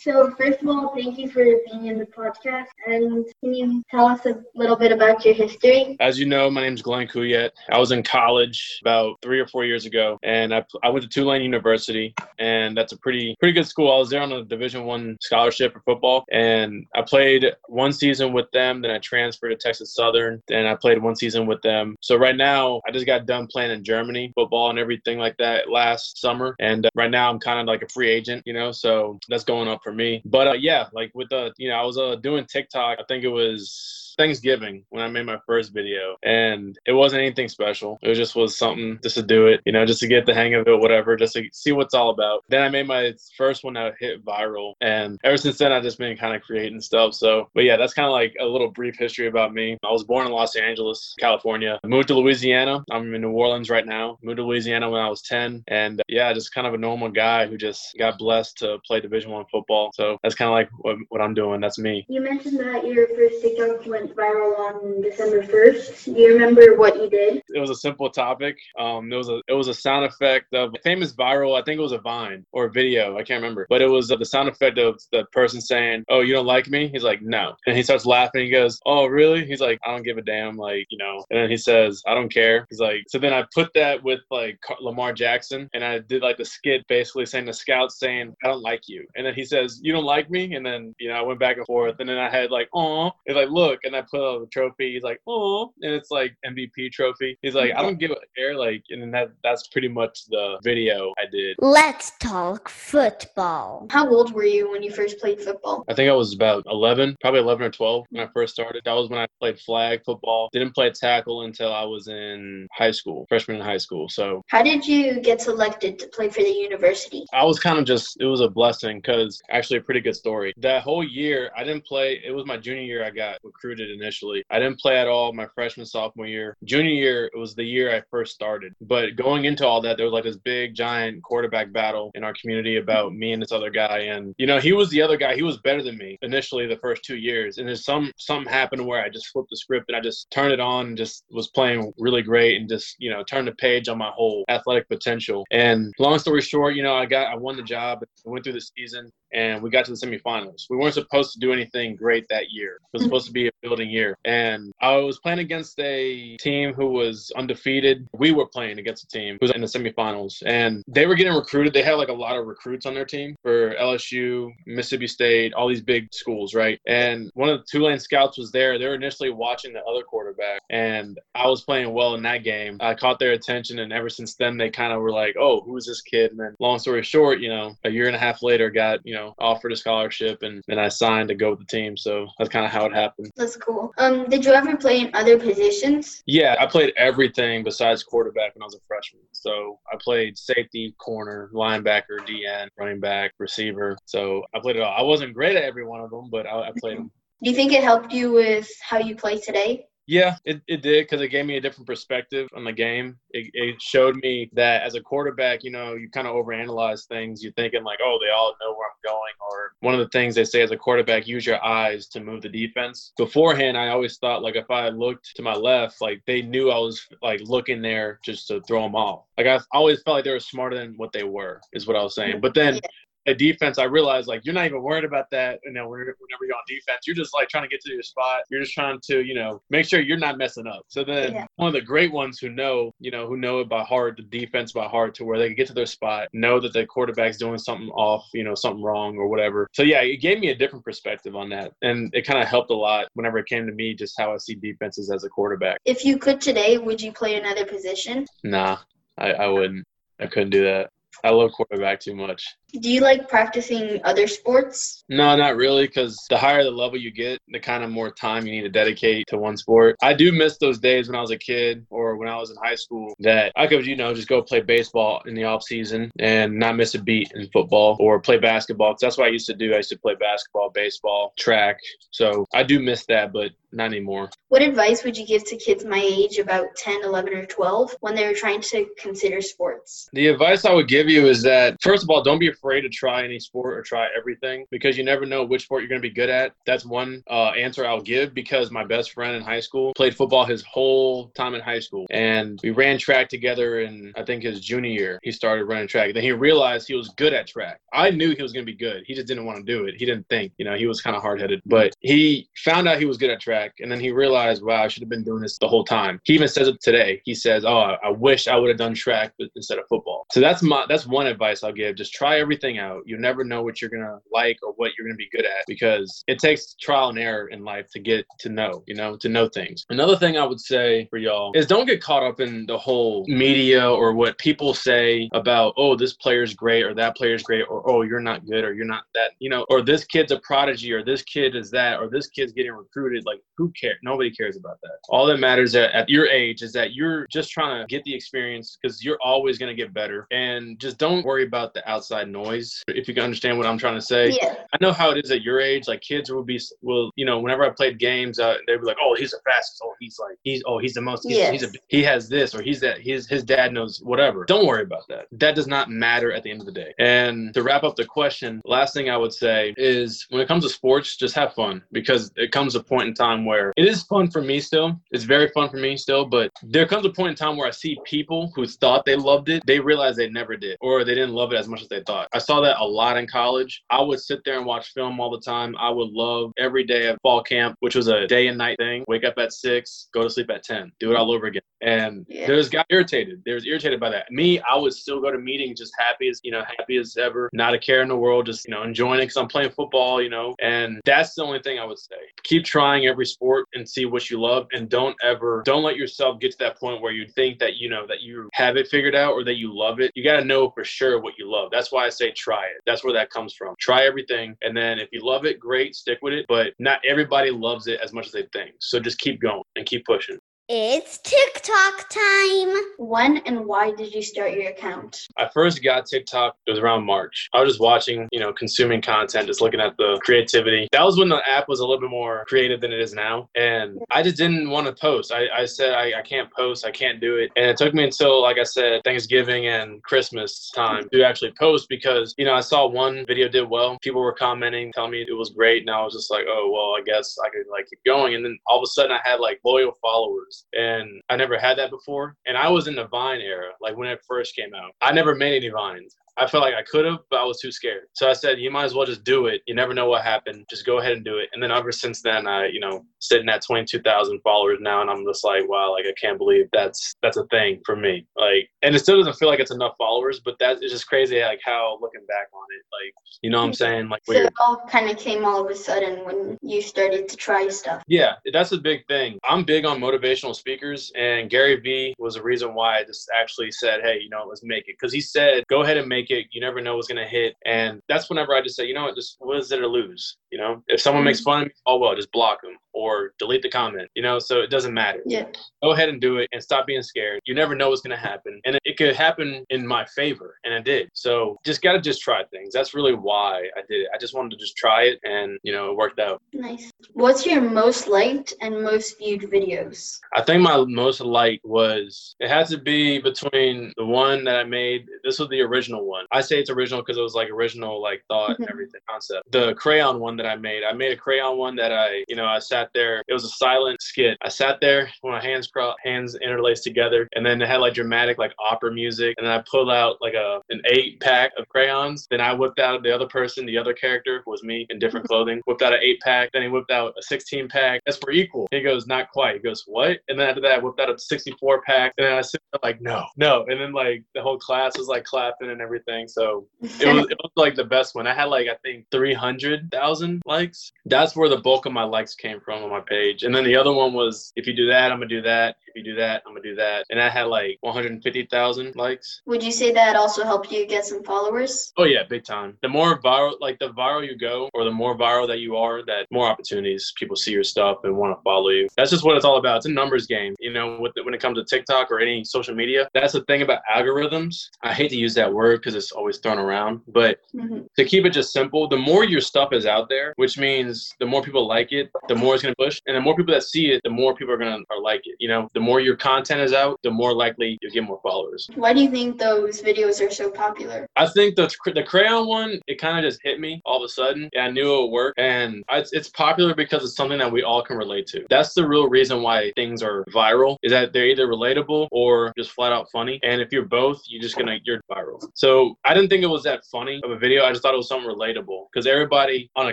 So 0.09 0.31
first 0.39 0.63
of 0.63 0.69
all, 0.69 0.95
thank 0.95 1.19
you 1.19 1.29
for 1.29 1.45
being 1.71 1.85
in 1.85 1.99
the 1.99 2.07
podcast. 2.07 2.69
And 2.87 3.27
can 3.43 3.53
you 3.53 3.83
tell 3.91 4.07
us 4.07 4.25
a 4.25 4.43
little 4.55 4.75
bit 4.75 4.91
about 4.91 5.23
your 5.23 5.35
history? 5.35 5.99
As 6.01 6.19
you 6.19 6.25
know, 6.25 6.51
my 6.51 6.63
name 6.63 6.73
is 6.73 6.81
Glenn 6.81 7.07
Kuyet. 7.07 7.51
I 7.71 7.79
was 7.79 7.93
in 7.93 8.03
college 8.03 8.79
about 8.81 9.17
three 9.21 9.39
or 9.39 9.47
four 9.47 9.67
years 9.67 9.85
ago, 9.85 10.19
and 10.23 10.55
I, 10.55 10.65
I 10.83 10.89
went 10.89 11.03
to 11.03 11.11
Tulane 11.11 11.43
University, 11.43 12.15
and 12.39 12.75
that's 12.75 12.95
a 12.95 12.97
pretty 12.97 13.37
pretty 13.39 13.53
good 13.53 13.67
school. 13.67 13.93
I 13.93 13.99
was 13.99 14.09
there 14.09 14.23
on 14.23 14.33
a 14.33 14.45
Division 14.45 14.87
One 14.87 15.19
scholarship 15.21 15.75
for 15.75 15.81
football, 15.81 16.25
and 16.33 16.87
I 16.95 17.03
played 17.03 17.45
one 17.67 17.93
season 17.93 18.33
with 18.33 18.51
them. 18.53 18.81
Then 18.81 18.93
I 18.93 18.99
transferred 19.01 19.51
to 19.51 19.57
Texas 19.57 19.95
Southern, 19.95 20.43
and 20.51 20.67
I 20.67 20.75
played 20.75 21.03
one 21.03 21.17
season 21.17 21.47
with 21.47 21.61
them. 21.61 21.97
So 22.01 22.17
right 22.17 22.37
now, 22.37 22.81
I 22.89 22.93
just 22.93 23.05
got 23.05 23.27
done 23.27 23.47
playing 23.47 23.73
in 23.73 23.85
Germany 23.85 24.33
football 24.35 24.71
and 24.71 24.79
everything 24.79 25.19
like 25.19 25.37
that 25.37 25.69
last 25.71 26.19
summer, 26.19 26.57
and 26.61 26.87
uh, 26.87 26.91
right 26.95 27.11
now 27.11 27.29
I'm 27.29 27.39
kind 27.39 27.61
of 27.61 27.67
like 27.67 27.83
a 27.83 27.89
free 27.89 28.09
agent, 28.09 28.43
you 28.47 28.55
know. 28.55 28.73
So 28.73 29.19
that's 29.29 29.45
going 29.45 29.69
up 29.69 29.83
for 29.85 29.93
me. 29.93 29.98
But 30.25 30.49
uh, 30.49 30.53
yeah, 30.53 30.87
like 30.93 31.11
with 31.15 31.29
the, 31.31 31.53
you 31.59 31.69
know, 31.69 31.77
I 31.77 31.85
was 31.85 31.99
uh, 31.99 32.17
doing 32.17 32.47
TikTok. 32.47 32.99
I 33.01 33.05
think 33.09 33.25
it 33.25 33.29
was 33.29 34.09
Thanksgiving 34.19 34.85
when 34.91 35.03
I 35.03 35.09
made 35.09 35.25
my 35.25 35.39
first 35.47 35.73
video, 35.73 36.17
and 36.25 36.77
it 36.87 36.93
wasn't 36.93 37.23
anything 37.23 37.49
special. 37.49 37.99
It 38.03 38.15
just 38.17 38.35
was 38.35 38.57
something 38.57 38.99
just 39.03 39.15
to 39.15 39.23
do 39.23 39.47
it, 39.47 39.61
you 39.65 39.73
know, 39.73 39.87
just 39.87 40.01
to 40.01 40.09
get 40.09 40.27
the 40.27 40.35
hang 40.35 40.55
of 40.55 40.67
it, 40.67 40.79
whatever, 40.79 41.17
just 41.17 41.35
to 41.35 41.45
see 41.53 41.73
what's 41.73 41.95
all 41.95 42.11
about. 42.11 42.45
Then 42.49 42.63
I 42.63 42.69
made 42.69 42.89
my 42.89 43.15
first 43.37 43.63
one 43.63 43.75
that 43.75 43.95
hit 43.99 44.25
viral, 44.25 44.75
and 44.81 45.19
ever 45.23 45.37
since 45.37 45.57
then 45.57 45.73
I've 45.73 45.85
just 45.85 45.99
been 45.99 46.17
kind 46.17 46.35
of 46.35 46.43
creating 46.43 46.81
stuff. 46.81 47.15
So, 47.15 47.49
but 47.55 47.65
yeah, 47.65 47.77
that's 47.77 47.95
kind 47.95 48.07
of 48.07 48.13
like 48.13 48.35
a 48.41 48.45
little 48.45 48.71
brief 48.71 48.97
history 48.99 49.29
about 49.29 49.55
me. 49.55 49.79
I 49.85 49.93
was 49.93 50.05
born 50.05 50.27
in 50.27 50.33
Los 50.33 50.57
Angeles, 50.57 51.15
California. 51.21 51.79
I 51.83 51.87
moved 51.87 52.09
to 52.09 52.15
Louisiana. 52.15 52.85
I'm 52.91 53.15
in 53.15 53.23
New 53.23 53.31
Orleans 53.31 53.71
right 53.71 53.87
now. 53.87 54.19
Moved 54.23 54.39
to 54.39 54.45
Louisiana 54.45 54.91
when 54.91 55.01
I 55.01 55.09
was 55.09 55.23
10, 55.23 55.63
and 55.69 56.03
yeah, 56.09 56.33
just 56.33 56.53
kind 56.53 56.67
of 56.67 56.75
a 56.75 56.79
normal 56.79 57.09
guy 57.09 57.47
who 57.47 57.57
just 57.57 57.97
got 57.97 58.19
blessed 58.19 58.59
to 58.59 58.79
play 58.85 59.01
Division 59.01 59.31
One 59.31 59.45
football. 59.51 59.88
So 59.95 60.19
that's 60.23 60.35
kind 60.35 60.49
of 60.49 60.53
like 60.53 60.69
what, 60.79 60.97
what 61.09 61.21
I'm 61.21 61.35
doing. 61.35 61.61
That's 61.61 61.79
me. 61.79 62.05
You 62.09 62.21
mentioned 62.21 62.59
that 62.61 62.87
your 62.87 63.07
first 63.09 63.43
TikTok 63.43 63.87
went 63.87 64.15
viral 64.15 64.59
on 64.59 65.01
December 65.03 65.43
1st. 65.43 66.15
Do 66.15 66.21
you 66.21 66.33
remember 66.33 66.77
what 66.77 66.97
you 66.97 67.09
did? 67.09 67.43
It 67.49 67.61
was 67.61 67.71
a 67.71 67.75
simple 67.75 68.11
topic. 68.11 68.57
Um, 68.79 69.13
it 69.13 69.17
was 69.17 69.29
a 69.29 69.41
it 69.49 69.55
was 69.55 69.69
a 69.69 69.75
sound 69.75 70.05
effect 70.05 70.55
of 70.55 70.75
famous 70.83 71.13
viral. 71.13 71.59
I 71.59 71.63
think 71.63 71.79
it 71.79 71.83
was 71.83 71.93
a 71.93 71.99
Vine 71.99 72.45
or 72.53 72.67
a 72.67 72.71
video. 72.71 73.17
I 73.17 73.23
can't 73.23 73.43
remember, 73.43 73.67
but 73.69 73.83
it 73.83 73.89
was 73.89 74.11
uh, 74.11 74.17
the 74.17 74.25
sound 74.25 74.49
effect 74.49 74.79
of 74.79 75.01
the 75.13 75.25
person 75.33 75.61
saying, 75.61 76.05
"Oh, 76.09 76.21
you 76.21 76.33
don't 76.35 76.47
like 76.47 76.69
me?" 76.69 76.89
He's 76.89 77.03
like, 77.03 77.21
"No," 77.23 77.55
and 77.67 77.77
he 77.77 77.83
starts 77.83 78.07
laughing. 78.07 78.45
He 78.45 78.51
goes, 78.51 78.79
"Oh, 78.87 79.07
really?" 79.07 79.45
He's 79.45 79.61
like, 79.61 79.79
"I 79.85 79.91
don't 79.91 80.05
give 80.05 80.19
a 80.19 80.23
damn." 80.23 80.57
Like 80.57 80.87
you 80.91 80.99
know, 80.99 81.25
and 81.31 81.41
then 81.41 81.51
he 81.51 81.57
says, 81.57 82.03
"I 82.07 82.15
don't 82.15 82.33
care." 82.33 82.67
He's 82.71 82.81
like, 82.81 83.05
so 83.09 83.19
then 83.19 83.33
I 83.33 83.45
put 83.55 83.71
that 83.75 84.03
with 84.03 84.21
like 84.31 84.59
Lamar 84.81 85.13
Jackson, 85.13 85.69
and 85.75 85.85
I 85.85 85.99
did 85.99 86.23
like 86.23 86.37
the 86.37 86.45
skit 86.45 86.87
basically 86.89 87.27
saying 87.27 87.47
the 87.47 87.53
scouts 87.53 87.99
saying, 87.99 88.35
"I 88.45 88.49
don't 88.49 88.63
like 88.63 88.83
you," 88.89 89.07
and 89.17 89.27
then 89.27 89.35
he 89.35 89.45
says, 89.45 89.68
"You 89.83 89.93
don't 89.93 90.05
like 90.05 90.31
me," 90.31 90.55
and 90.55 90.65
then 90.65 90.95
you 90.99 91.09
know 91.09 91.17
I 91.17 91.23
went 91.23 91.41
back 91.41 91.57
and 91.57 91.67
forth, 91.67 91.97
and 92.01 92.09
then 92.09 92.19
I 92.19 92.31
had 92.31 92.51
like, 92.51 92.69
"Oh," 92.75 93.13
it's 93.27 93.37
like, 93.37 93.51
"Look," 93.51 93.81
and 93.85 93.95
I 93.95 94.03
put 94.03 94.43
a 94.43 94.47
trophy. 94.47 94.95
He's 94.95 95.03
like, 95.03 95.21
"Oh," 95.27 95.73
and 95.83 95.93
it's 95.93 96.11
like 96.11 96.35
MVP 96.47 96.93
trophy. 96.93 97.37
He's 97.43 97.55
like, 97.55 97.73
"I 97.77 97.83
don't 97.83 97.99
give 97.99 98.11
a 98.11 98.17
care," 98.37 98.57
like, 98.57 98.83
and 98.91 99.03
then 99.03 99.11
that 99.13 99.29
that's 99.43 99.69
pretty 99.69 99.89
much 99.89 100.27
the 100.29 100.59
video 100.63 101.13
I 101.19 101.27
did. 101.31 101.57
Let's 101.61 102.13
talk 102.19 102.69
football. 102.69 103.87
How 103.91 104.09
old 104.09 104.33
were 104.33 104.45
you 104.45 104.71
when 104.71 104.83
you 104.83 104.91
first 104.91 105.19
played 105.19 105.41
football? 105.41 105.85
I 105.89 105.95
think 105.95 106.11
I 106.11 106.15
was 106.15 106.35
about 106.35 106.65
11, 106.69 107.17
probably 107.21 107.41
11 107.41 107.67
or 107.67 107.71
12 107.71 108.07
when 108.11 108.27
I 108.27 108.31
first 108.33 108.55
started. 108.55 108.83
That 108.85 108.93
was 108.93 109.09
when 109.11 109.19
I 109.19 109.27
played 109.41 109.59
flag 109.61 110.01
football. 110.05 110.49
Didn't 110.53 110.75
play 110.75 110.91
tackle 110.91 111.43
until 111.43 111.73
I 111.73 111.85
was 111.85 112.09
in 112.09 112.67
high 112.73 112.91
school, 112.91 113.27
freshman 113.29 113.57
in 113.59 113.63
high 113.63 113.79
school. 113.79 114.09
So 114.09 114.43
How 114.49 114.63
did 114.63 114.87
you 114.87 115.21
get 115.21 115.41
selected 115.41 115.99
to 115.99 116.09
play 116.09 116.29
for 116.29 116.43
the 116.43 116.51
university? 116.51 117.25
I 117.33 117.45
was 117.45 117.59
kind 117.59 117.79
of 117.79 117.85
just, 117.85 118.21
it 118.21 118.27
was 118.27 118.41
a 118.41 118.49
blessing 118.49 118.99
because 118.99 119.41
actually 119.59 119.79
a 119.79 119.83
pretty 119.83 120.01
good 120.01 120.15
story. 120.17 120.55
That 120.57 120.83
whole 120.83 121.05
year, 121.05 121.51
I 121.57 121.65
didn't 121.65 121.85
play. 121.85 122.21
It 122.25 122.31
was 122.31 122.47
my 122.47 122.57
junior 122.57 122.83
year 122.83 123.05
I 123.05 123.11
got 123.11 123.39
recruited 123.43 123.91
initially. 123.91 124.45
I 124.51 124.59
didn't 124.59 124.79
play 124.79 124.97
at 124.99 125.09
all 125.09 125.33
my 125.33 125.47
freshman, 125.55 125.85
sophomore 125.85 126.27
year. 126.27 126.57
Junior 126.65 126.93
year, 126.93 127.31
it 127.35 127.39
was 127.39 127.55
the 127.55 127.65
year 127.65 127.95
I 127.95 128.03
first 128.11 128.35
started. 128.35 128.75
But 128.81 129.17
going 129.17 129.45
into 129.45 129.67
all 129.67 129.81
that, 129.83 129.97
there 129.97 130.07
was 130.07 130.13
like 130.13 130.25
this 130.25 130.37
big, 130.37 130.75
giant 130.75 131.23
quarterback 131.23 131.73
battle 131.73 132.13
in 132.15 132.23
our 132.23 132.35
community 132.41 132.77
about 132.77 133.15
me 133.15 133.33
and 133.33 133.43
this 133.43 133.53
other 133.53 133.71
guy. 133.71 133.99
And, 134.01 134.35
you 134.39 134.47
know, 134.47 134.61
he 134.61 134.73
was 134.73 134.91
the 134.91 135.03
other 135.03 135.17
guy. 135.17 135.35
He 135.35 135.43
was 135.43 135.59
better 135.59 135.83
than 135.83 135.99
me 135.99 136.19
initially 136.23 136.67
the 136.67 136.77
first 136.77 137.05
two 137.05 137.17
years. 137.17 137.59
And 137.59 137.69
then 137.69 137.77
some, 137.77 138.13
something 138.17 138.51
happened 138.51 138.87
where 138.87 139.03
I 139.03 139.09
just 139.09 139.29
flipped 139.29 139.51
the 139.51 139.57
script 139.57 139.87
and 139.89 139.97
I 139.97 140.01
just 140.01 140.31
turned 140.31 140.53
it 140.53 140.61
on 140.61 140.89
and 140.89 140.97
just 140.97 141.25
was 141.31 141.49
playing 141.49 141.93
really 141.99 142.23
great 142.23 142.61
and 142.61 142.69
just, 142.69 142.95
you 142.99 143.11
know, 143.11 143.25
turned 143.25 143.49
the 143.49 143.53
page 143.53 143.89
on 143.89 143.99
my 143.99 144.11
whole 144.15 144.45
athletic 144.49 144.89
potential. 144.89 145.45
And 145.51 145.93
long 145.99 146.19
story 146.19 146.43
short, 146.43 146.77
you 146.77 146.83
know, 146.83 146.95
I 146.95 147.07
got, 147.07 147.33
I 147.33 147.37
won 147.37 147.57
the 147.57 147.63
job. 147.63 148.01
I 148.27 148.31
went 148.31 148.45
through 148.45 148.55
the 148.55 148.61
season 148.61 149.11
and 149.33 149.63
we 149.63 149.71
got 149.71 149.85
to 149.85 149.91
the 149.91 149.97
semifinals. 149.97 150.65
We 150.71 150.77
weren't 150.77 150.95
supposed 150.95 151.33
to 151.33 151.39
do 151.39 151.53
anything 151.53 151.97
great 151.97 152.27
that 152.31 152.51
year. 152.51 152.75
It 152.75 152.81
was 152.93 153.03
mm-hmm. 153.03 153.09
supposed 153.09 153.27
to 153.27 153.33
be 153.33 153.49
a 153.49 153.51
building 153.63 153.91
year. 153.91 154.17
And 154.25 154.73
I 154.81 154.97
was 154.97 155.19
playing 155.19 155.39
against 155.41 155.79
a 155.81 156.37
team 156.39 156.73
who 156.73 156.89
was 156.89 157.33
undefeated. 157.37 158.09
We 158.17 158.33
were 158.33 158.47
playing 158.47 158.79
against 158.79 159.05
a 159.05 159.09
team 159.09 159.39
who 159.41 159.45
was 159.47 159.53
in 159.53 159.61
the 159.61 159.67
semifinals. 159.67 160.43
And 160.47 160.83
they 160.87 161.07
were 161.07 161.15
getting 161.15 161.35
recruited. 161.35 161.73
They 161.73 161.83
had 161.83 161.95
like 161.95 162.09
a 162.09 162.13
lot 162.13 162.37
of 162.37 162.47
recruits 162.47 162.87
on 162.87 162.95
their 162.95 163.05
team 163.05 163.37
for 163.43 163.75
LSU, 163.77 164.51
Mississippi 164.67 165.07
State, 165.07 165.53
all 165.55 165.69
these 165.69 165.83
big 165.83 166.13
schools, 166.13 166.55
right? 166.55 166.81
And 166.87 167.31
one 167.35 167.49
of 167.49 167.61
the 167.61 167.67
Tulane 167.71 167.99
scouts 167.99 168.39
was 168.39 168.51
there. 168.53 168.79
They 168.79 168.87
were 168.87 168.95
initially 168.95 169.31
watching 169.31 169.73
the 169.73 169.85
other 169.85 170.03
quarterback. 170.03 170.61
And 170.71 171.19
I 171.35 171.47
was 171.47 171.65
playing 171.65 171.93
well 171.93 172.15
in 172.15 172.23
that 172.23 172.45
game. 172.45 172.79
I 172.81 172.95
caught 172.95 173.19
their 173.19 173.33
attention. 173.33 173.79
And 173.81 173.93
ever 173.93 174.09
since 174.09 174.35
then, 174.35 174.57
they 174.57 174.71
kind 174.71 174.93
of 174.93 175.01
were 175.01 175.13
like, 175.13 175.37
oh, 175.39 175.61
who's 175.63 175.87
this 175.87 176.03
kid? 176.03 176.31
And 176.31 176.41
then 176.41 176.55
long 176.59 176.79
story 176.79 177.03
short, 177.03 177.41
you 177.41 177.49
know, 177.49 177.75
a 177.85 177.91
year 177.91 178.07
and 178.07 178.17
a 178.17 178.19
half 178.19 178.43
later, 178.43 178.71
got, 178.71 179.01
you 179.05 179.15
know, 179.15 179.35
offered 179.39 179.73
a 179.73 179.77
scholarship 179.77 180.43
and 180.43 180.63
then 180.67 180.79
I 180.79 180.89
signed 180.89 181.29
to 181.29 181.35
go 181.35 181.51
with 181.51 181.61
the 181.61 181.65
team. 181.65 181.97
So 181.97 182.29
that's 182.39 182.51
kind 182.51 182.65
of 182.65 182.73
how 182.73 182.87
it 182.87 182.95
happened. 182.95 183.31
That's 183.49 183.65
cool. 183.65 183.95
Um, 183.97 184.29
did 184.29 184.45
you 184.45 184.53
ever 184.53 184.77
play 184.77 185.01
in 185.01 185.11
other 185.15 185.39
positions? 185.39 186.23
Yeah, 186.27 186.57
I 186.61 186.67
played 186.67 186.93
everything 186.99 187.65
besides 187.65 188.03
quarterback 188.03 188.55
when 188.55 188.63
I 188.63 188.67
was 188.67 188.75
a 188.75 188.81
freshman. 188.87 189.23
So 189.33 189.79
I 189.91 189.97
played 189.99 190.37
safety, 190.37 190.95
corner, 190.99 191.51
linebacker, 191.55 192.21
DN, 192.27 192.69
running 192.79 193.01
back, 193.01 193.33
receiver. 193.39 193.97
So 194.05 194.45
I 194.55 194.61
played 194.61 194.77
it 194.77 194.83
all. 194.83 194.95
I 194.95 195.01
wasn't 195.01 195.33
great 195.33 195.57
at 195.57 195.63
every 195.63 195.87
one 195.87 196.03
of 196.03 196.11
them, 196.11 196.29
but 196.31 196.47
I, 196.47 196.69
I 196.69 196.73
played 196.79 196.99
them. 196.99 197.11
Do 197.43 197.49
you 197.49 197.57
think 197.57 197.73
it 197.73 197.83
helped 197.83 198.13
you 198.13 198.33
with 198.33 198.69
how 198.83 198.99
you 198.99 199.17
play 199.17 199.39
today? 199.39 199.87
Yeah, 200.09 200.37
it, 200.47 200.63
it 200.67 200.81
did 200.81 201.05
because 201.05 201.21
it 201.21 201.29
gave 201.29 201.45
me 201.45 201.59
a 201.59 201.61
different 201.61 201.87
perspective 201.87 202.49
on 202.57 202.65
the 202.65 202.73
game. 202.73 203.19
It, 203.33 203.51
it 203.53 203.83
showed 203.83 204.17
me 204.17 204.49
that 204.55 204.83
as 204.83 204.95
a 204.95 205.03
quarterback, 205.03 205.63
you 205.63 205.71
know, 205.71 205.97
you 205.97 206.09
kind 206.09 206.27
of 206.27 206.35
overanalyze 206.35 207.07
things. 207.07 207.43
You're 207.43 207.53
thinking 207.53 207.85
like, 207.85 207.99
oh, 208.03 208.19
they 208.19 208.31
all 208.31 208.57
know 208.59 208.75
where 208.75 208.89
I'm 208.89 209.05
going. 209.05 209.35
Or 209.39 209.73
one 209.81 209.93
of 209.93 210.01
the 210.01 210.09
things 210.09 210.35
they 210.35 210.45
say 210.45 210.63
as 210.63 210.71
a 210.71 210.79
quarterback, 210.79 211.29
use 211.29 211.45
your 211.45 211.63
eyes 211.63 212.09
to 212.09 212.21
move 212.21 212.41
the 212.41 212.49
defense. 212.49 213.13
Beforehand, 213.19 213.77
I 213.77 213.89
always 213.89 214.17
thought 214.17 214.43
like 214.43 214.57
if 214.57 214.71
I 214.71 214.89
looked 214.89 215.37
to 215.37 215.43
my 215.43 215.55
left, 215.55 216.01
like 216.01 216.23
they 216.27 216.41
knew 216.41 216.71
I 216.71 216.79
was 216.79 217.07
like 217.21 217.43
looking 217.43 217.83
there 217.83 218.19
just 218.25 218.49
to 218.49 218.63
throw 218.63 218.83
them 218.85 218.97
off. 218.97 219.25
Like 219.37 219.47
I 219.47 219.61
always 219.73 220.01
felt 220.01 220.17
like 220.17 220.25
they 220.25 220.33
were 220.33 220.41
smarter 220.41 220.79
than 220.79 220.95
what 220.97 221.13
they 221.13 221.25
were, 221.25 221.61
is 221.75 221.87
what 221.87 221.97
I 221.97 222.03
was 222.03 222.15
saying. 222.15 222.41
But 222.41 222.55
then 222.55 222.81
a 223.29 223.35
defense, 223.35 223.79
I 223.79 223.85
realized 223.85 224.27
like 224.27 224.45
you're 224.45 224.55
not 224.55 224.65
even 224.65 224.83
worried 224.83 225.05
about 225.05 225.31
that. 225.31 225.61
You 225.65 225.73
know, 225.73 225.89
whenever 225.89 226.17
you're 226.43 226.57
on 226.57 226.63
defense, 226.67 227.07
you're 227.07 227.15
just 227.15 227.35
like 227.35 227.49
trying 227.49 227.65
to 227.65 227.69
get 227.69 227.81
to 227.83 227.93
your 227.93 228.03
spot. 228.03 228.43
You're 228.51 228.63
just 228.63 228.73
trying 228.73 228.99
to, 229.05 229.23
you 229.23 229.35
know, 229.35 229.61
make 229.71 229.87
sure 229.87 230.01
you're 230.01 230.17
not 230.19 230.39
messing 230.39 230.67
up. 230.67 230.83
So 230.89 231.05
then 231.05 231.35
Yeah. 231.35 231.47
one 231.57 231.69
of 231.69 231.75
the 231.75 231.83
great 231.83 232.11
ones 232.11 232.39
who 232.39 232.49
know, 232.49 232.93
you 233.01 233.11
know, 233.11 233.27
who 233.27 233.37
know 233.37 233.61
it 233.61 233.69
by 233.69 233.83
heart, 233.85 234.17
the 234.17 234.23
defense 234.23 234.73
by 234.73 234.87
heart, 234.87 235.15
to 235.17 235.25
where 235.25 235.39
they 235.39 235.49
can 235.49 235.57
get 235.57 235.67
to 235.69 235.75
their 235.75 235.87
spot, 235.87 236.29
know 236.33 236.59
that 236.59 236.73
the 236.73 236.87
quarterback's 236.87 237.37
doing 237.37 237.59
something 237.59 237.91
off, 237.91 238.25
you 238.33 238.45
know, 238.45 238.55
something 238.55 238.83
wrong 238.83 239.19
or 239.19 239.29
whatever. 239.29 239.69
So 239.75 239.83
yeah, 239.83 240.01
it 240.01 240.17
gave 240.17 240.41
me 240.41 240.49
a 240.49 240.55
different 240.55 240.85
perspective 240.85 241.37
on 241.37 241.51
that, 241.51 241.73
and 241.83 242.11
it 242.15 242.27
kind 242.27 242.41
of 242.41 242.49
helped 242.49 242.71
a 242.71 242.75
lot 242.75 243.09
whenever 243.13 243.39
it 243.39 243.47
came 243.47 243.67
to 243.67 243.73
me 243.73 243.95
just 243.95 244.15
how 244.19 244.33
I 244.33 244.39
see 244.39 244.55
defenses 244.55 245.11
as 245.11 245.25
a 245.25 245.29
quarterback. 245.29 245.79
If 245.85 246.05
you 246.05 246.17
could 246.19 246.41
today, 246.41 246.79
would 246.79 247.01
you 247.01 247.13
play 247.13 247.37
another 247.37 247.67
position? 247.67 248.27
Nah, 248.43 248.79
I, 249.19 249.33
I 249.33 249.47
wouldn't. 249.49 249.85
I 250.21 250.27
couldn't 250.27 250.51
do 250.51 250.65
that. 250.65 250.91
I 251.25 251.31
love 251.31 251.53
quarterback 251.53 252.01
too 252.01 252.15
much. 252.15 252.45
Do 252.73 252.91
you 252.91 253.01
like 253.01 253.29
practicing 253.29 254.01
other 254.05 254.27
sports? 254.27 255.03
No, 255.09 255.35
not 255.37 255.57
really, 255.57 255.87
because 255.87 256.19
the 256.29 256.37
higher 256.37 256.63
the 256.63 256.71
level 256.71 256.99
you 256.99 257.11
get, 257.11 257.41
the 257.49 257.61
kind 257.61 257.83
of 257.83 257.91
more 257.91 258.11
time 258.11 258.47
you 258.47 258.53
need 258.53 258.63
to 258.63 258.69
dedicate 258.69 259.27
to 259.29 259.39
one 259.39 259.57
sport. 259.57 259.97
I 260.03 260.13
do 260.13 260.33
miss 260.33 260.59
those 260.59 260.79
days 260.79 261.09
when 261.09 261.17
I 261.17 261.23
was 261.23 261.31
a 261.31 261.39
kid 261.39 261.87
or 261.89 262.17
when 262.17 262.29
I 262.29 262.37
was 262.37 262.51
in 262.51 262.57
high 262.63 262.75
school 262.75 263.15
that 263.21 263.53
I 263.57 263.67
could, 263.67 263.87
you 263.87 263.97
know, 263.97 264.13
just 264.13 264.29
go 264.29 264.43
play 264.43 264.61
baseball 264.61 265.23
in 265.27 265.35
the 265.35 265.45
off 265.45 265.63
season 265.63 266.11
and 266.19 266.59
not 266.59 266.77
miss 266.77 266.95
a 266.95 267.03
beat 267.03 267.33
in 267.35 267.49
football 267.49 267.97
or 268.01 268.21
play 268.21 268.39
basketball. 268.39 268.95
That's 269.01 269.17
what 269.17 269.29
I 269.29 269.31
used 269.31 269.47
to 269.47 269.55
do. 269.55 269.73
I 269.73 269.79
used 269.79 269.91
to 269.91 269.99
play 269.99 270.15
basketball, 270.15 270.71
baseball, 270.71 271.33
track. 271.39 271.79
So 272.11 272.45
I 272.53 272.65
do 272.65 272.81
miss 272.81 273.07
that, 273.07 273.33
but 273.33 273.53
not 273.73 273.87
anymore. 273.87 274.31
What 274.49 274.63
advice 274.63 275.05
would 275.05 275.17
you 275.17 275.27
give 275.27 275.45
to 275.47 275.57
kids 275.57 275.85
my 275.85 276.01
age, 276.01 276.39
about 276.39 276.75
10, 276.77 277.05
11, 277.05 277.35
or 277.35 277.47
12, 277.47 277.97
when 278.01 278.15
they're 278.15 278.35
trying 278.35 278.61
to 278.63 278.87
consider 278.99 279.41
sports? 279.41 280.09
The 280.13 280.29
advice 280.29 280.65
I 280.65 280.73
would 280.73 280.89
give 280.89 281.09
you 281.09 281.27
is 281.27 281.43
that, 281.43 281.77
first 281.83 282.03
of 282.03 282.11
all, 282.11 282.23
don't 282.23 282.39
be 282.39 282.49
afraid 282.49 282.83
to 282.83 282.89
try 282.89 283.25
any 283.25 283.39
sport 283.39 283.77
or 283.77 283.83
try 283.83 284.09
everything 284.17 284.65
because 284.71 284.97
you 284.97 285.05
never 285.05 285.27
know 285.27 285.45
which 285.45 285.65
sport 285.65 285.83
you're 285.83 285.89
going 285.89 286.01
to 286.01 286.09
be 286.09 286.15
good 286.15 286.31
at. 286.31 286.53
That's 286.67 286.87
one 286.87 287.23
uh, 287.31 287.51
answer 287.51 287.87
I'll 287.87 288.01
give 288.01 288.33
because 288.35 288.71
my 288.71 288.85
best 288.85 289.13
friend 289.13 289.37
in 289.37 289.43
high 289.43 289.61
school 289.61 289.93
played 289.95 290.17
football 290.17 290.47
his 290.47 290.63
whole 290.63 291.29
time 291.31 291.55
in 291.55 291.61
high 291.61 291.81
school. 291.81 292.07
And 292.11 292.59
we 292.63 292.71
ran 292.71 292.99
track 292.99 293.29
together 293.29 293.81
in, 293.81 294.13
I 294.17 294.25
think, 294.25 294.43
his 294.43 294.61
junior 294.61 294.91
year. 294.91 295.19
He 295.23 295.31
started 295.31 295.67
running 295.67 295.89
track. 295.89 296.15
Then 296.15 296.23
he 296.23 296.33
realized 296.33 296.89
he 296.89 296.95
was 296.95 297.11
good 297.11 297.35
at 297.35 297.47
track. 297.47 297.81
I 297.93 298.11
knew 298.11 298.35
he 298.35 298.43
was 298.43 298.53
going 298.53 298.65
to 298.65 298.73
be 298.73 298.79
good. 298.79 299.03
He 299.07 299.15
just 299.15 299.27
didn't 299.27 299.45
want 299.45 299.59
to 299.59 299.65
do 299.65 299.85
it. 299.85 299.95
He 299.99 300.07
didn't 300.07 300.27
think, 300.29 300.53
you 300.57 300.65
know, 300.65 300.77
he 300.77 300.87
was 300.87 301.01
kind 301.03 301.17
of 301.17 301.23
hard 301.23 301.41
headed. 301.41 301.61
But 301.67 301.93
he 302.01 302.49
found 302.57 302.89
out 302.89 302.99
he 302.99 303.05
was 303.05 303.19
good 303.19 303.31
at 303.31 303.41
track. 303.41 303.58
And 303.81 303.91
then 303.91 304.01
he 304.01 304.11
realized, 304.11 304.63
wow, 304.63 304.85
I 304.85 304.89
should 304.89 305.03
have 305.03 305.09
been 305.09 305.25
doing 305.25 305.43
this 305.43 305.59
the 305.59 305.69
whole 305.69 305.85
time. 305.85 306.21
He 306.25 306.35
even 306.35 306.49
says 306.49 306.69
it 306.69 306.81
today. 306.81 307.21
He 307.25 307.35
says, 307.35 307.65
oh, 307.65 307.97
I 308.03 308.11
wish 308.11 308.49
I 308.49 308.57
would 308.57 308.69
have 308.69 308.79
done 308.79 308.95
track 308.95 309.33
instead 309.57 309.79
of 309.79 309.85
football. 309.89 310.27
So 310.33 310.41
that's 310.41 310.63
my, 310.63 310.85
that's 310.89 311.07
one 311.07 311.27
advice 311.27 311.63
I'll 311.63 311.73
give. 311.73 311.97
Just 311.97 312.13
try 312.13 312.39
everything 312.39 312.79
out. 312.79 313.03
You 313.07 313.19
never 313.19 313.45
know 313.45 313.63
what 313.63 313.81
you're 313.81 313.91
gonna 313.91 314.19
like 314.33 314.59
or 314.63 314.73
what 314.77 314.93
you're 314.97 315.07
gonna 315.07 315.17
be 315.17 315.29
good 315.31 315.45
at 315.45 315.65
because 315.67 316.23
it 316.27 316.39
takes 316.39 316.75
trial 316.75 317.11
and 317.11 317.19
error 317.19 317.49
in 317.49 317.65
life 317.65 317.87
to 317.93 318.01
get 318.01 318.27
to 318.41 318.49
know, 318.49 318.83
you 318.87 318.95
know, 318.95 319.17
to 319.17 319.29
know 319.29 319.49
things. 319.49 319.85
Another 319.91 320.17
thing 320.17 320.37
I 320.37 320.45
would 320.45 320.61
say 320.61 321.07
for 321.11 321.19
y'all 321.19 321.53
is 321.55 321.67
don't 321.67 321.87
get 321.87 322.03
caught 322.03 322.23
up 322.23 322.41
in 322.41 322.67
the 322.67 322.79
whole 322.79 323.25
media 323.29 323.89
or 323.91 324.13
what 324.13 324.39
people 324.39 324.75
say 324.75 325.29
about, 325.33 325.75
oh, 325.77 325.97
this 325.97 326.15
player's 326.15 326.55
great 326.55 326.85
or 326.85 326.95
that 326.95 327.17
player's 327.17 327.43
great 327.43 327.65
or 327.69 327.89
oh, 327.89 328.03
you're 328.03 328.21
not 328.21 328.47
good 328.47 328.65
or 328.65 328.75
you're 328.75 328.85
not 328.85 329.05
that, 329.15 329.33
you 329.39 329.51
know, 329.51 329.65
or 329.69 329.83
this 329.83 330.05
kid's 330.05 330.33
a 330.33 330.39
prodigy 330.41 330.93
or 330.93 331.05
this 331.05 331.23
kid 331.23 331.57
is 331.57 331.71
that 331.71 331.99
or 332.01 332.09
this 332.09 332.29
kid's 332.29 332.53
getting 332.53 332.73
recruited. 332.73 333.25
Like, 333.27 333.41
who 333.59 333.71
cares? 333.79 333.99
Nobody 334.03 334.31
cares 334.31 334.57
about 334.57 334.81
that. 334.83 334.99
All 335.09 335.27
that 335.27 335.39
matters 335.39 335.75
at, 335.75 335.91
at 335.91 336.09
your 336.09 336.27
age 336.29 336.63
is 336.63 336.73
that 336.73 336.95
you're 336.95 337.27
just 337.27 337.51
trying 337.51 337.81
to 337.81 337.87
get 337.87 338.05
the 338.05 338.15
experience 338.15 338.79
because 338.81 339.05
you're 339.05 339.19
always 339.23 339.59
going 339.59 339.69
to 339.69 339.75
get 339.75 339.93
better 339.93 340.27
and 340.31 340.79
just 340.79 340.97
don't 340.97 341.25
worry 341.27 341.45
about 341.45 341.75
the 341.75 341.87
outside 341.91 342.29
noise. 342.29 342.83
If 342.87 343.09
you 343.09 343.15
can 343.15 343.25
understand 343.25 343.59
what 343.59 343.67
I'm 343.67 343.77
trying 343.77 343.97
to 343.97 344.01
say. 344.03 344.31
Yeah. 344.41 344.55
I 344.73 344.77
know 344.81 344.93
how 344.93 345.11
it 345.11 345.25
is 345.25 345.31
at 345.33 345.43
your 345.43 345.61
age. 345.61 345.89
Like 345.89 346.01
kids 346.01 346.31
will 346.31 346.45
be, 346.45 346.61
will 346.83 347.11
you 347.17 347.25
know, 347.27 347.41
whenever 347.41 347.65
I 347.65 347.71
played 347.71 347.99
games, 347.99 348.39
uh, 348.39 348.59
they'd 348.67 348.77
be 348.77 348.87
like, 348.87 348.97
"Oh, 349.03 349.17
he's 349.19 349.33
the 349.33 349.41
fastest. 349.45 349.83
Oh, 349.85 349.93
he's 349.99 350.19
like, 350.21 350.37
he's 350.43 350.63
oh, 350.67 350.79
he's 350.79 350.95
the 350.95 351.01
most. 351.01 351.27
He's, 351.27 351.39
Yes. 351.39 351.53
he's 351.53 351.63
a, 351.65 351.69
he 351.89 352.03
has 352.05 352.29
this 352.29 352.55
or 352.55 352.63
he's 352.63 352.81
that. 352.81 353.01
His 353.01 353.27
his 353.27 353.43
dad 353.43 353.73
knows 353.73 354.01
whatever. 354.03 354.45
Don't 354.45 354.67
worry 354.67 354.83
about 354.83 355.03
that. 355.09 355.27
That 355.33 355.55
does 355.55 355.67
not 355.67 355.91
matter 355.91 356.33
at 356.33 356.43
the 356.43 356.51
end 356.51 356.61
of 356.61 356.67
the 356.67 356.73
day. 356.73 356.95
And 356.99 357.53
to 357.55 357.63
wrap 357.63 357.83
up 357.83 357.97
the 357.97 358.05
question, 358.05 358.61
last 358.65 358.95
thing 358.95 359.11
I 359.11 359.17
would 359.17 359.33
say 359.33 359.75
is 359.77 360.27
when 360.31 360.41
it 360.41 360.49
comes 360.49 360.65
to 360.65 360.71
sports, 360.71 361.17
just 361.17 361.35
have 361.35 361.55
fun 361.55 361.83
because 361.93 362.31
it 362.37 362.53
comes 362.53 362.75
a 362.75 362.83
point 362.83 363.09
in 363.09 363.15
time 363.15 363.45
where 363.49 363.73
it 363.77 363.87
is 363.87 364.03
fun 364.05 364.31
for 364.31 364.41
me 364.41 364.61
still. 364.61 365.01
It's 365.11 365.25
very 365.25 365.49
fun 365.49 365.69
for 365.69 365.79
me 365.79 365.97
still, 365.97 366.25
but 366.25 366.53
there 366.63 366.87
comes 366.87 367.05
a 367.07 367.11
point 367.11 367.31
in 367.31 367.35
time 367.35 367.57
where 367.57 367.67
I 367.67 367.73
see 367.73 367.99
people 368.05 368.53
who 368.55 368.67
thought 368.67 369.05
they 369.05 369.17
loved 369.17 369.49
it, 369.49 369.63
they 369.67 369.81
realize 369.81 370.17
they 370.17 370.31
never 370.31 370.57
did, 370.57 370.77
or 370.81 371.05
they 371.05 371.15
didn't 371.15 371.35
love 371.35 371.53
it 371.53 371.57
as 371.57 371.67
much 371.69 371.83
as 371.83 371.89
they 371.89 372.03
thought. 372.07 372.29
I 372.33 372.39
saw 372.39 372.61
that 372.61 372.79
a 372.79 372.85
lot 372.85 373.17
in 373.17 373.27
college. 373.27 373.83
I 373.91 374.01
would 374.01 374.21
sit 374.21 374.45
there 374.45 374.59
and 374.59 374.67
watch 374.67 374.93
film 374.93 375.19
all 375.19 375.31
the 375.31 375.41
time. 375.41 375.75
I 375.77 375.91
would 375.91 376.11
love 376.11 376.53
every 376.59 376.85
day 376.85 377.09
of 377.09 377.19
fall 377.23 377.43
camp, 377.43 377.77
which 377.81 377.95
was 377.97 378.09
a 378.09 378.27
day 378.27 378.47
and 378.49 378.59
night 378.59 378.77
thing. 378.79 379.05
Wake 379.09 379.25
up 379.25 379.39
at 379.39 379.53
six, 379.53 380.09
go 380.13 380.23
to 380.23 380.31
sleep 380.31 380.51
at 380.51 380.63
ten, 380.63 380.93
do 381.01 381.11
it 381.11 381.17
all 381.17 381.33
over 381.33 381.47
again. 381.47 381.63
And 381.81 382.27
Yeah. 382.29 382.47
there's 382.47 382.69
got 382.69 382.87
irritated. 382.91 383.43
There's 383.45 383.65
irritated 383.65 384.01
by 384.01 384.11
that. 384.11 384.31
Me, 384.31 384.61
I 384.61 384.77
would 384.77 384.93
still 384.93 385.21
go 385.21 385.31
to 385.31 385.39
meetings 385.39 385.79
just 385.79 385.93
happy 385.99 386.29
as 386.29 386.41
you 386.43 386.51
know, 386.51 386.63
happy 386.79 386.97
as 386.97 387.17
ever, 387.17 387.49
not 387.53 387.75
a 387.75 387.79
care 387.79 388.03
in 388.03 388.09
the 388.09 388.17
world, 388.17 388.47
just 388.47 388.67
you 388.67 388.75
know, 388.75 388.83
enjoying 388.83 389.21
it 389.21 389.25
because 389.25 389.37
I'm 389.37 389.49
playing 389.49 389.71
football, 389.71 390.21
you 390.21 390.29
know. 390.29 390.55
And 390.61 391.01
that's 391.05 391.35
the 391.35 391.45
only 391.45 391.61
thing 391.61 391.79
I 391.79 391.85
would 391.85 391.99
say. 391.99 392.17
Keep 392.45 392.65
trying 392.65 393.07
every 393.07 393.27
sport 393.39 393.67
and 393.75 393.89
see 393.89 394.05
what 394.05 394.31
you 394.31 394.41
love, 394.41 394.67
and 394.73 394.89
don't 394.89 395.17
ever, 395.23 395.63
don't 395.65 395.83
let 395.83 395.97
yourself 395.97 396.41
get 396.41 396.53
to 396.53 396.59
that 396.59 396.79
point 396.79 397.01
where 397.01 397.13
you 397.13 397.27
think 397.35 397.59
that 397.61 397.77
you 397.77 397.89
know 397.89 398.07
that 398.07 398.21
you 398.21 398.49
have 398.55 398.77
it 398.77 398.89
figured 398.89 399.15
out 399.15 399.33
or 399.33 399.45
that 399.45 399.57
you 399.57 399.77
love 399.77 400.01
it. 400.01 400.11
You 400.15 400.25
got 400.25 400.39
to 400.39 400.45
know 400.45 400.71
for 400.71 400.85
sure 400.85 401.21
what 401.21 401.35
you 401.39 401.51
love. 401.51 401.71
That's 401.71 401.93
why 401.93 402.05
I 402.05 402.09
say 402.09 402.33
try 402.33 402.65
it. 402.67 402.81
That's 402.87 403.05
where 403.05 403.13
that 403.15 403.31
comes 403.31 403.55
from. 403.55 403.75
Try 403.79 404.05
everything, 404.05 404.57
and 404.63 404.77
then 404.77 404.99
if 404.99 405.09
you 405.13 405.21
love 405.23 405.45
it, 405.45 405.61
great, 405.61 405.95
stick 405.95 406.19
with 406.23 406.33
it. 406.33 406.47
But 406.49 406.73
not 406.79 407.01
everybody 407.09 407.51
loves 407.51 407.87
it 407.87 408.01
as 408.03 408.13
much 408.13 408.27
as 408.27 408.33
they 408.33 408.47
think. 408.53 408.73
So 408.81 408.99
just 409.01 409.19
keep 409.19 409.41
going 409.41 409.63
and 409.77 409.87
keep 409.87 410.05
pushing. 410.05 410.39
It's 410.71 411.17
TikTok 411.21 412.11
time. 412.11 412.77
When 412.99 413.39
and 413.47 413.65
why 413.65 413.91
did 413.93 414.13
you 414.13 414.21
start 414.21 414.53
your 414.53 414.69
account? 414.71 415.27
I 415.39 415.49
first 415.55 415.83
got 415.83 416.05
TikTok, 416.05 416.57
it 416.67 416.73
was 416.73 416.79
around 416.79 417.07
March. 417.07 417.49
I 417.55 417.63
was 417.63 417.71
just 417.71 417.81
watching, 417.81 418.29
you 418.33 418.39
know, 418.39 418.53
consuming 418.53 419.01
content, 419.01 419.47
just 419.47 419.63
looking 419.63 419.81
at 419.81 419.97
the 419.97 420.21
creativity. 420.23 420.87
That 420.93 421.05
was 421.05 421.19
when 421.19 421.31
the 421.31 421.41
app 421.49 421.71
was 421.71 421.81
a 421.81 421.87
little 421.87 422.03
bit 422.03 422.11
more 422.11 422.45
creative 422.49 422.83
than 422.83 422.93
it 422.93 423.01
is 423.01 423.15
now. 423.15 423.49
And 423.55 423.99
I 424.11 424.23
just 424.23 424.37
didn't 424.37 424.69
want 424.69 424.87
to 424.89 424.93
post. 424.93 425.33
I, 425.33 425.47
I 425.57 425.65
said, 425.65 425.95
I, 425.95 426.19
I 426.19 426.21
can't 426.21 426.53
post, 426.53 426.85
I 426.85 426.91
can't 426.91 427.19
do 427.19 427.37
it. 427.37 427.51
And 427.57 427.65
it 427.65 427.79
took 427.79 427.95
me 427.95 428.05
until, 428.05 428.43
like 428.43 428.59
I 428.59 428.65
said, 428.65 429.01
Thanksgiving 429.05 429.69
and 429.69 430.03
Christmas 430.03 430.71
time 430.77 431.09
to 431.15 431.23
actually 431.25 431.55
post 431.59 431.89
because, 431.89 432.35
you 432.37 432.45
know, 432.45 432.53
I 432.53 432.61
saw 432.61 432.87
one 432.87 433.25
video 433.27 433.49
did 433.49 433.67
well. 433.71 433.97
People 434.03 434.21
were 434.21 434.35
commenting, 434.35 434.93
telling 434.93 435.13
me 435.13 435.25
it 435.27 435.33
was 435.33 435.49
great. 435.49 435.81
And 435.81 435.91
I 435.91 436.03
was 436.03 436.13
just 436.13 436.31
like, 436.31 436.45
oh, 436.47 436.71
well, 436.71 436.95
I 436.95 437.03
guess 437.07 437.39
I 437.43 437.49
could 437.49 437.65
like 437.73 437.89
keep 437.89 438.05
going. 438.05 438.35
And 438.35 438.45
then 438.45 438.59
all 438.67 438.77
of 438.77 438.83
a 438.83 438.89
sudden 438.89 439.13
I 439.13 439.21
had 439.27 439.41
like 439.41 439.61
loyal 439.65 439.97
followers 440.03 440.58
and 440.73 441.21
I 441.29 441.37
never 441.37 441.59
had 441.59 441.79
that 441.79 441.91
before. 441.91 442.37
And 442.47 442.57
I 442.57 442.69
was 442.69 442.89
in 442.89 442.95
the 442.95 443.09
Vine 443.09 443.41
era, 443.41 443.71
like 443.81 443.97
when 443.97 444.09
it 444.09 444.21
first 444.27 444.55
came 444.55 444.75
out. 444.75 444.93
I 445.01 445.13
never 445.13 445.35
made 445.35 445.57
any 445.57 445.69
Vines. 445.69 446.17
I 446.39 446.47
felt 446.47 446.63
like 446.63 446.75
I 446.75 446.83
could 446.83 447.05
have, 447.05 447.19
but 447.31 447.41
I 447.41 447.45
was 447.45 447.61
too 447.61 447.73
scared. 447.73 448.05
So 448.15 448.29
I 448.29 448.33
said, 448.33 448.59
you 448.59 448.71
might 448.71 448.85
as 448.85 448.95
well 448.95 449.07
just 449.07 449.25
do 449.25 449.47
it. 449.47 449.63
You 449.67 449.75
never 449.75 449.93
know 449.93 450.09
what 450.09 450.23
happened. 450.23 450.67
Just 450.71 450.87
go 450.87 450.99
ahead 450.99 451.13
and 451.13 451.25
do 451.25 451.39
it. 451.39 451.49
And 451.53 451.63
then 451.63 451.71
ever 451.71 451.91
since 451.93 452.23
then, 452.23 452.47
I, 452.47 452.67
you 452.67 452.81
know, 452.81 453.05
sitting 453.19 453.49
at 453.49 453.63
22,000 453.67 454.41
followers 454.43 454.79
now, 454.81 455.01
and 455.03 455.11
I'm 455.11 455.25
just 455.27 455.45
like, 455.45 455.69
wow, 455.69 455.93
like 455.93 456.05
I 456.07 456.15
can't 456.21 456.39
believe 456.39 456.67
that's 456.73 457.15
that's 457.23 457.37
a 457.37 457.47
thing 457.47 457.81
for 457.85 457.97
me. 457.97 458.27
Like, 458.37 458.69
and 458.83 458.95
it 458.95 459.01
still 459.01 459.19
doesn't 459.19 459.35
feel 459.35 459.49
like 459.49 459.61
it's 459.61 459.71
enough 459.71 459.95
followers, 459.99 460.41
but 460.45 460.57
that 460.61 460.83
is 460.83 460.93
just 460.93 461.09
crazy. 461.09 461.41
Like 461.41 461.61
how 461.65 461.99
looking 462.01 462.25
back 462.29 462.49
on 462.55 462.65
it, 462.71 462.85
like 462.93 463.15
you 463.43 463.51
know 463.51 463.59
what 463.59 463.67
I'm 463.67 463.75
saying? 463.75 464.09
Like 464.09 464.23
So 464.25 464.33
it 464.33 464.53
all 464.61 464.83
kind 464.89 465.11
of 465.11 465.19
came 465.19 465.45
all 465.45 465.65
of 465.65 465.71
a 465.71 465.77
sudden 465.77 466.25
when 466.25 466.57
you 466.63 466.83
started 466.83 467.29
to 467.29 467.37
try 467.37 467.69
stuff. 467.69 468.03
Yeah, 468.07 468.35
that's 468.53 468.73
a 468.73 468.79
big 468.79 469.07
thing. 469.09 469.39
I'm 469.49 469.65
big 469.65 469.85
on 469.85 470.01
motivational 470.01 470.55
speakers, 470.55 471.11
and 471.17 471.51
Gary 471.51 471.81
Vee 471.81 472.15
was 472.19 472.35
the 472.35 472.43
reason 472.43 472.75
why 472.75 472.99
I 472.99 473.05
just 473.05 473.29
actually 473.39 473.73
said, 473.73 474.01
hey, 474.03 474.19
you 474.23 474.29
know, 474.29 474.45
let's 474.49 474.63
make 474.63 474.89
it. 474.89 474.97
Because 474.99 475.13
he 475.13 475.21
said, 475.21 475.65
go 475.69 475.83
ahead 475.83 475.97
and 475.97 476.09
make 476.09 476.28
it. 476.31 476.47
You 476.53 476.61
never 476.61 476.81
know 476.81 476.97
what's 476.97 477.09
going 477.09 477.23
to 477.23 477.29
hit. 477.29 477.55
And 477.65 478.01
that's 478.09 478.29
whenever 478.29 478.55
I 478.55 478.63
just 478.63 478.77
say, 478.77 478.87
you 478.87 478.95
know 478.95 479.05
what, 479.05 479.15
just 479.15 479.37
what 479.39 479.59
is 479.59 479.69
there 479.69 479.81
to 479.81 479.87
lose? 479.87 480.37
You 480.51 480.59
know, 480.59 480.83
if 480.89 481.01
someone 481.01 481.25
makes 481.25 481.41
mm-hmm. 481.41 481.51
fun 481.51 481.63
of 481.63 481.69
me, 481.69 481.75
oh, 481.87 481.99
well, 481.99 482.15
just 482.15 482.33
block 482.33 482.63
them 482.63 482.77
or 482.95 483.33
delete 483.39 483.63
the 483.63 483.69
comment, 483.69 484.09
you 484.15 484.23
know, 484.23 484.39
so 484.39 484.61
it 484.61 484.71
doesn't 484.71 484.95
matter. 484.95 485.21
Yeah. 485.27 485.45
Go 485.83 485.93
ahead 485.93 486.09
and 486.09 486.21
do 486.21 486.39
it 486.39 486.49
and 486.53 486.63
stop 486.63 486.87
being 486.87 487.03
scared. 487.03 487.41
You 487.45 487.55
never 487.55 487.75
know 487.75 487.91
what's 487.91 488.01
going 488.01 488.17
to 488.17 488.23
happen. 488.23 488.61
And 488.65 488.75
it, 488.77 488.83
it 488.85 488.97
could 488.97 489.15
happen 489.15 489.65
in 489.71 489.87
my 489.87 490.05
favor, 490.07 490.57
and 490.65 490.75
it 490.75 490.85
did. 490.85 491.11
So 491.13 491.57
just 491.65 491.83
got 491.83 491.93
to 491.93 492.01
just 492.01 492.23
try 492.23 492.43
things. 492.45 492.73
That's 492.73 492.95
really 492.95 493.15
why 493.15 493.69
I 493.77 493.83
did 493.89 494.03
it. 494.03 494.09
I 494.13 494.19
just 494.19 494.35
wanted 494.35 494.51
to 494.53 494.57
just 494.57 494.77
try 494.77 495.03
it, 495.03 495.21
and, 495.23 495.59
you 495.63 495.73
know, 495.73 495.91
it 495.91 495.97
worked 495.97 496.19
out. 496.19 496.43
Nice. 496.53 496.91
What's 497.13 497.47
your 497.47 497.61
most 497.61 498.09
liked 498.09 498.55
and 498.61 498.83
most 498.83 499.19
viewed 499.19 499.43
videos? 499.43 500.19
I 500.35 500.43
think 500.43 500.63
my 500.63 500.85
most 500.87 501.21
liked 501.21 501.65
was 501.65 502.35
it 502.41 502.49
had 502.49 502.67
to 502.69 502.79
be 502.79 503.19
between 503.21 503.93
the 503.97 504.05
one 504.05 504.43
that 504.45 504.57
I 504.57 504.65
made. 504.65 505.07
This 505.25 505.39
was 505.39 505.49
the 505.49 505.61
original 505.61 506.05
one. 506.07 506.27
I 506.33 506.41
say 506.41 506.59
it's 506.59 506.71
original 506.71 507.01
because 507.03 507.17
it 507.17 507.23
was 507.23 507.35
like 507.35 507.51
original, 507.51 508.03
like 508.03 508.25
thought 508.29 508.59
and 508.59 508.67
Mhm. 508.67 508.71
everything 508.71 509.01
concept. 509.09 509.51
The 509.53 509.75
crayon 509.75 510.19
one 510.19 510.37
that 510.39 510.47
I 510.47 510.57
made. 510.57 510.83
I 510.83 510.93
made 510.93 511.13
a 511.13 511.17
crayon 511.17 511.57
one 511.57 511.77
that 511.77 511.93
I, 511.93 512.25
you 512.29 512.35
know, 512.35 512.47
I 512.47 512.59
sat 512.59 512.91
there. 512.95 513.23
It 513.29 513.33
was 513.33 513.45
a 513.45 513.49
silent 513.49 514.03
skit. 514.03 514.37
I 514.43 514.49
sat 514.49 514.81
there 514.81 515.11
with 515.23 515.31
my 515.33 515.41
hands 515.41 515.69
crossed, 515.69 515.99
hands 516.05 516.35
interlaced 516.37 516.83
together, 516.83 517.29
and 517.35 517.47
then 517.47 517.63
it 517.63 517.69
had 517.69 517.79
like 517.81 517.95
dramatic 517.95 518.39
like 518.39 518.53
opera 518.59 518.93
music. 518.93 519.37
And 519.39 519.47
then 519.47 519.55
I 519.55 519.63
pulled 519.71 519.91
out 519.91 520.17
like 520.21 520.35
a 520.35 520.61
an 520.71 520.83
eight 520.87 521.21
pack 521.21 521.53
of 521.57 521.69
crayons. 521.69 522.27
Then 522.29 522.41
I 522.41 522.53
whipped 522.55 522.81
out 522.81 523.03
the 523.05 523.15
other 523.15 523.27
person, 523.29 523.67
the 523.67 523.79
other 523.79 523.93
character 523.95 524.43
was 524.47 524.65
me 524.65 524.85
in 524.91 524.99
different 524.99 525.27
clothing. 525.29 525.61
Whipped 525.67 525.83
out 525.83 525.93
an 525.93 526.01
eight 526.03 526.21
pack. 526.23 526.51
Then 526.53 526.63
he 526.63 526.69
whipped 526.69 526.88
whipped 526.89 526.99
out 526.99 527.15
a 527.19 527.23
16 527.23 527.69
pack. 527.69 528.01
That's 528.07 528.19
for 528.19 528.31
equal. 528.31 528.67
He 528.71 528.81
goes, 528.81 529.07
not 529.07 529.31
quite. 529.31 529.55
He 529.55 529.61
goes, 529.61 529.85
what? 529.87 530.19
And 530.29 530.39
then 530.39 530.49
after 530.49 530.61
that, 530.63 530.73
I 530.73 530.79
whipped 530.79 531.01
out 531.01 531.11
a 531.11 531.19
64 531.19 531.83
pack. 531.83 532.13
And 532.19 532.27
then 532.27 532.35
I 532.35 532.41
said, 532.41 532.61
like, 532.83 533.01
no, 533.01 533.25
no. 533.37 533.65
And 533.69 533.81
then 533.81 533.93
like 533.93 534.25
the 534.35 534.43
whole 534.43 534.59
class 534.59 534.97
was 534.99 535.09
like 535.09 535.25
clapping 535.25 535.71
and 535.71 535.81
everything. 535.81 536.29
So 536.29 536.67
it 536.83 537.15
was, 537.15 537.27
it 537.31 537.39
was 537.43 537.53
like 537.57 537.75
the 537.75 537.85
best 537.85 538.15
one. 538.15 538.27
I 538.27 538.35
had 538.35 538.45
like 538.45 538.69
I 538.69 538.77
think 538.83 539.07
300,000 539.11 540.43
likes. 540.47 540.93
That's 541.07 541.37
where 541.37 541.49
the 541.49 541.59
bulk 541.59 541.87
of 541.87 541.93
my 541.93 542.05
likes 542.05 542.35
came 542.35 542.61
from 542.61 542.83
on 542.83 542.91
my 542.91 543.01
page. 543.01 543.43
And 543.43 543.55
then 543.55 543.65
the 543.65 543.77
other 543.77 543.93
one 543.93 544.13
was 544.13 544.53
if 544.57 544.67
you 544.67 544.75
do 544.75 544.87
that, 544.89 545.11
I'm 545.11 545.19
gonna 545.19 545.29
do 545.29 545.43
that. 545.43 545.77
If 545.89 545.95
you 545.97 546.05
do 546.05 546.17
that, 546.17 546.43
I'm 546.47 546.53
gonna 546.53 546.63
do 546.63 546.75
that. 546.77 547.07
And 547.11 547.21
I 547.21 547.29
had 547.29 547.45
like 547.45 547.79
150,000 547.81 548.97
likes. 548.97 549.43
Would 549.47 549.63
you 549.63 549.73
say 549.73 549.93
that 549.93 550.17
also 550.17 550.45
helped 550.45 550.71
you 550.71 550.87
get 550.87 551.05
some 551.05 551.23
followers? 551.23 551.93
Oh 551.97 552.05
yeah, 552.05 552.23
big 552.29 552.45
time. 552.45 552.77
The 552.83 552.89
more 552.89 553.21
viral, 553.21 553.55
like 553.61 553.79
the 553.79 553.91
viral 553.91 554.27
you 554.27 554.37
go, 554.37 554.69
or 554.75 554.85
the 554.85 554.91
more 554.91 555.17
viral 555.17 555.47
that 555.49 555.61
you 555.61 555.77
are, 555.77 556.05
that 556.07 556.27
more 556.31 556.51
opportunities 556.79 557.13
people 557.17 557.37
see 557.37 557.53
your 557.53 557.65
stuff 557.65 557.99
and 558.05 558.17
want 558.17 558.37
to 558.37 558.43
follow 558.43 558.71
you. 558.71 558.89
That's 558.97 559.11
just 559.11 559.25
what 559.25 559.37
it's 559.37 559.45
all 559.45 559.59
about. 559.59 559.79
It's 559.79 559.87
a 559.87 559.91
numbers 559.91 560.27
game. 560.27 560.55
You 560.61 560.73
know, 560.73 560.99
with 561.01 561.13
the, 561.15 561.25
when 561.25 561.35
it 561.35 561.41
comes 561.41 561.59
to 561.59 561.65
TikTok 561.65 562.11
or 562.11 562.21
any 562.21 562.45
social 562.45 562.75
media, 562.75 563.09
that's 563.15 563.33
the 563.33 563.43
thing 563.45 563.63
about 563.63 563.81
algorithms. 563.93 564.69
I 564.83 564.93
hate 564.93 565.11
to 565.11 565.17
use 565.17 565.35
that 565.35 565.53
word 565.53 565.81
because 565.81 565.95
it's 565.95 566.13
always 566.13 566.39
thrown 566.39 566.59
around, 566.59 567.01
but 567.09 567.39
hmm 567.53 567.79
to 567.97 568.05
keep 568.05 568.25
it 568.25 568.31
just 568.31 568.53
simple, 568.53 568.89
the 568.89 568.97
more 568.97 569.25
your 569.25 569.41
stuff 569.41 569.73
is 569.73 569.85
out 569.85 570.09
there, 570.09 570.33
which 570.37 570.57
means 570.57 571.13
the 571.19 571.27
more 571.27 571.43
people 571.43 571.67
like 571.67 571.93
it, 571.93 572.11
the 572.29 572.35
more 572.35 572.55
it's 572.55 572.63
going 572.63 572.73
to 572.73 572.85
push, 572.85 573.01
and 573.07 573.17
the 573.17 573.21
more 573.21 573.35
people 573.35 573.53
that 573.53 573.65
see 573.65 573.87
it, 573.91 574.01
the 574.05 574.11
more 574.11 574.37
people 574.37 574.55
are 574.55 574.57
going 574.57 574.85
to 574.91 574.99
like 574.99 575.23
it. 575.25 575.35
You 575.41 575.49
know, 575.49 575.69
the 575.75 575.81
more 575.81 575.99
your 575.99 576.15
content 576.15 576.61
is 576.61 576.73
out, 576.73 577.01
the 577.03 577.11
more 577.11 577.35
likely 577.35 577.77
you'll 577.83 577.93
get 577.93 578.05
more 578.05 578.21
followers. 578.23 578.71
Why 578.77 578.93
do 578.93 579.03
you 579.03 579.11
think 579.11 579.39
those 579.39 579.83
videos 579.83 580.25
are 580.25 580.31
so 580.31 580.51
popular? 580.51 581.09
I 581.17 581.27
think 581.27 581.57
the 581.57 581.69
the 581.93 582.05
crayon 582.05 582.47
one, 582.47 582.79
it 582.87 583.01
kind 583.01 583.19
of 583.19 583.29
just 583.29 583.41
hit 583.43 583.59
me 583.59 583.83
all 583.85 583.97
of 583.97 584.05
a 584.05 584.09
sudden. 584.09 584.49
Yeah, 584.53 584.67
I 584.67 584.71
knew 584.71 584.95
it 584.95 585.03
would 585.03 585.11
work, 585.11 585.35
and 585.39 585.83
I, 585.89 586.05
it's 586.13 586.29
popular 586.29 586.68
because 586.75 587.05
it's 587.05 587.17
something 587.17 587.39
that 587.39 587.51
we 587.51 587.63
all 587.63 587.83
can 587.83 587.97
relate 587.97 588.27
to. 588.29 588.45
That's 588.51 588.75
the 588.75 588.87
real 588.87 589.09
reason 589.09 589.43
why 589.43 589.73
things 589.77 590.03
are 590.03 590.25
viral 590.35 590.77
is 590.83 590.93
that 590.93 591.13
they're 591.13 591.27
either 591.27 591.47
relatable 591.47 592.09
or 592.11 592.53
just 592.57 592.71
flat 592.71 592.93
out 592.93 593.11
funny. 593.11 593.41
And 593.43 593.61
if 593.61 593.73
you're 593.73 593.85
both, 593.85 594.23
you're 594.29 594.43
just 594.43 594.57
gonna 594.57 594.79
you're 594.85 595.01
viral. 595.11 595.43
So 595.55 595.97
I 596.05 596.15
didn't 596.15 596.31
think 596.31 596.43
it 596.43 596.49
was 596.49 596.63
that 596.65 596.85
funny 596.91 597.21
of 597.25 597.31
a 597.31 597.39
video. 597.39 597.65
I 597.65 597.71
just 597.71 597.83
thought 597.83 597.95
it 597.95 597.99
was 597.99 598.09
something 598.09 598.29
relatable 598.29 598.87
because 598.93 599.07
everybody 599.07 599.71
on 599.77 599.89
a 599.89 599.93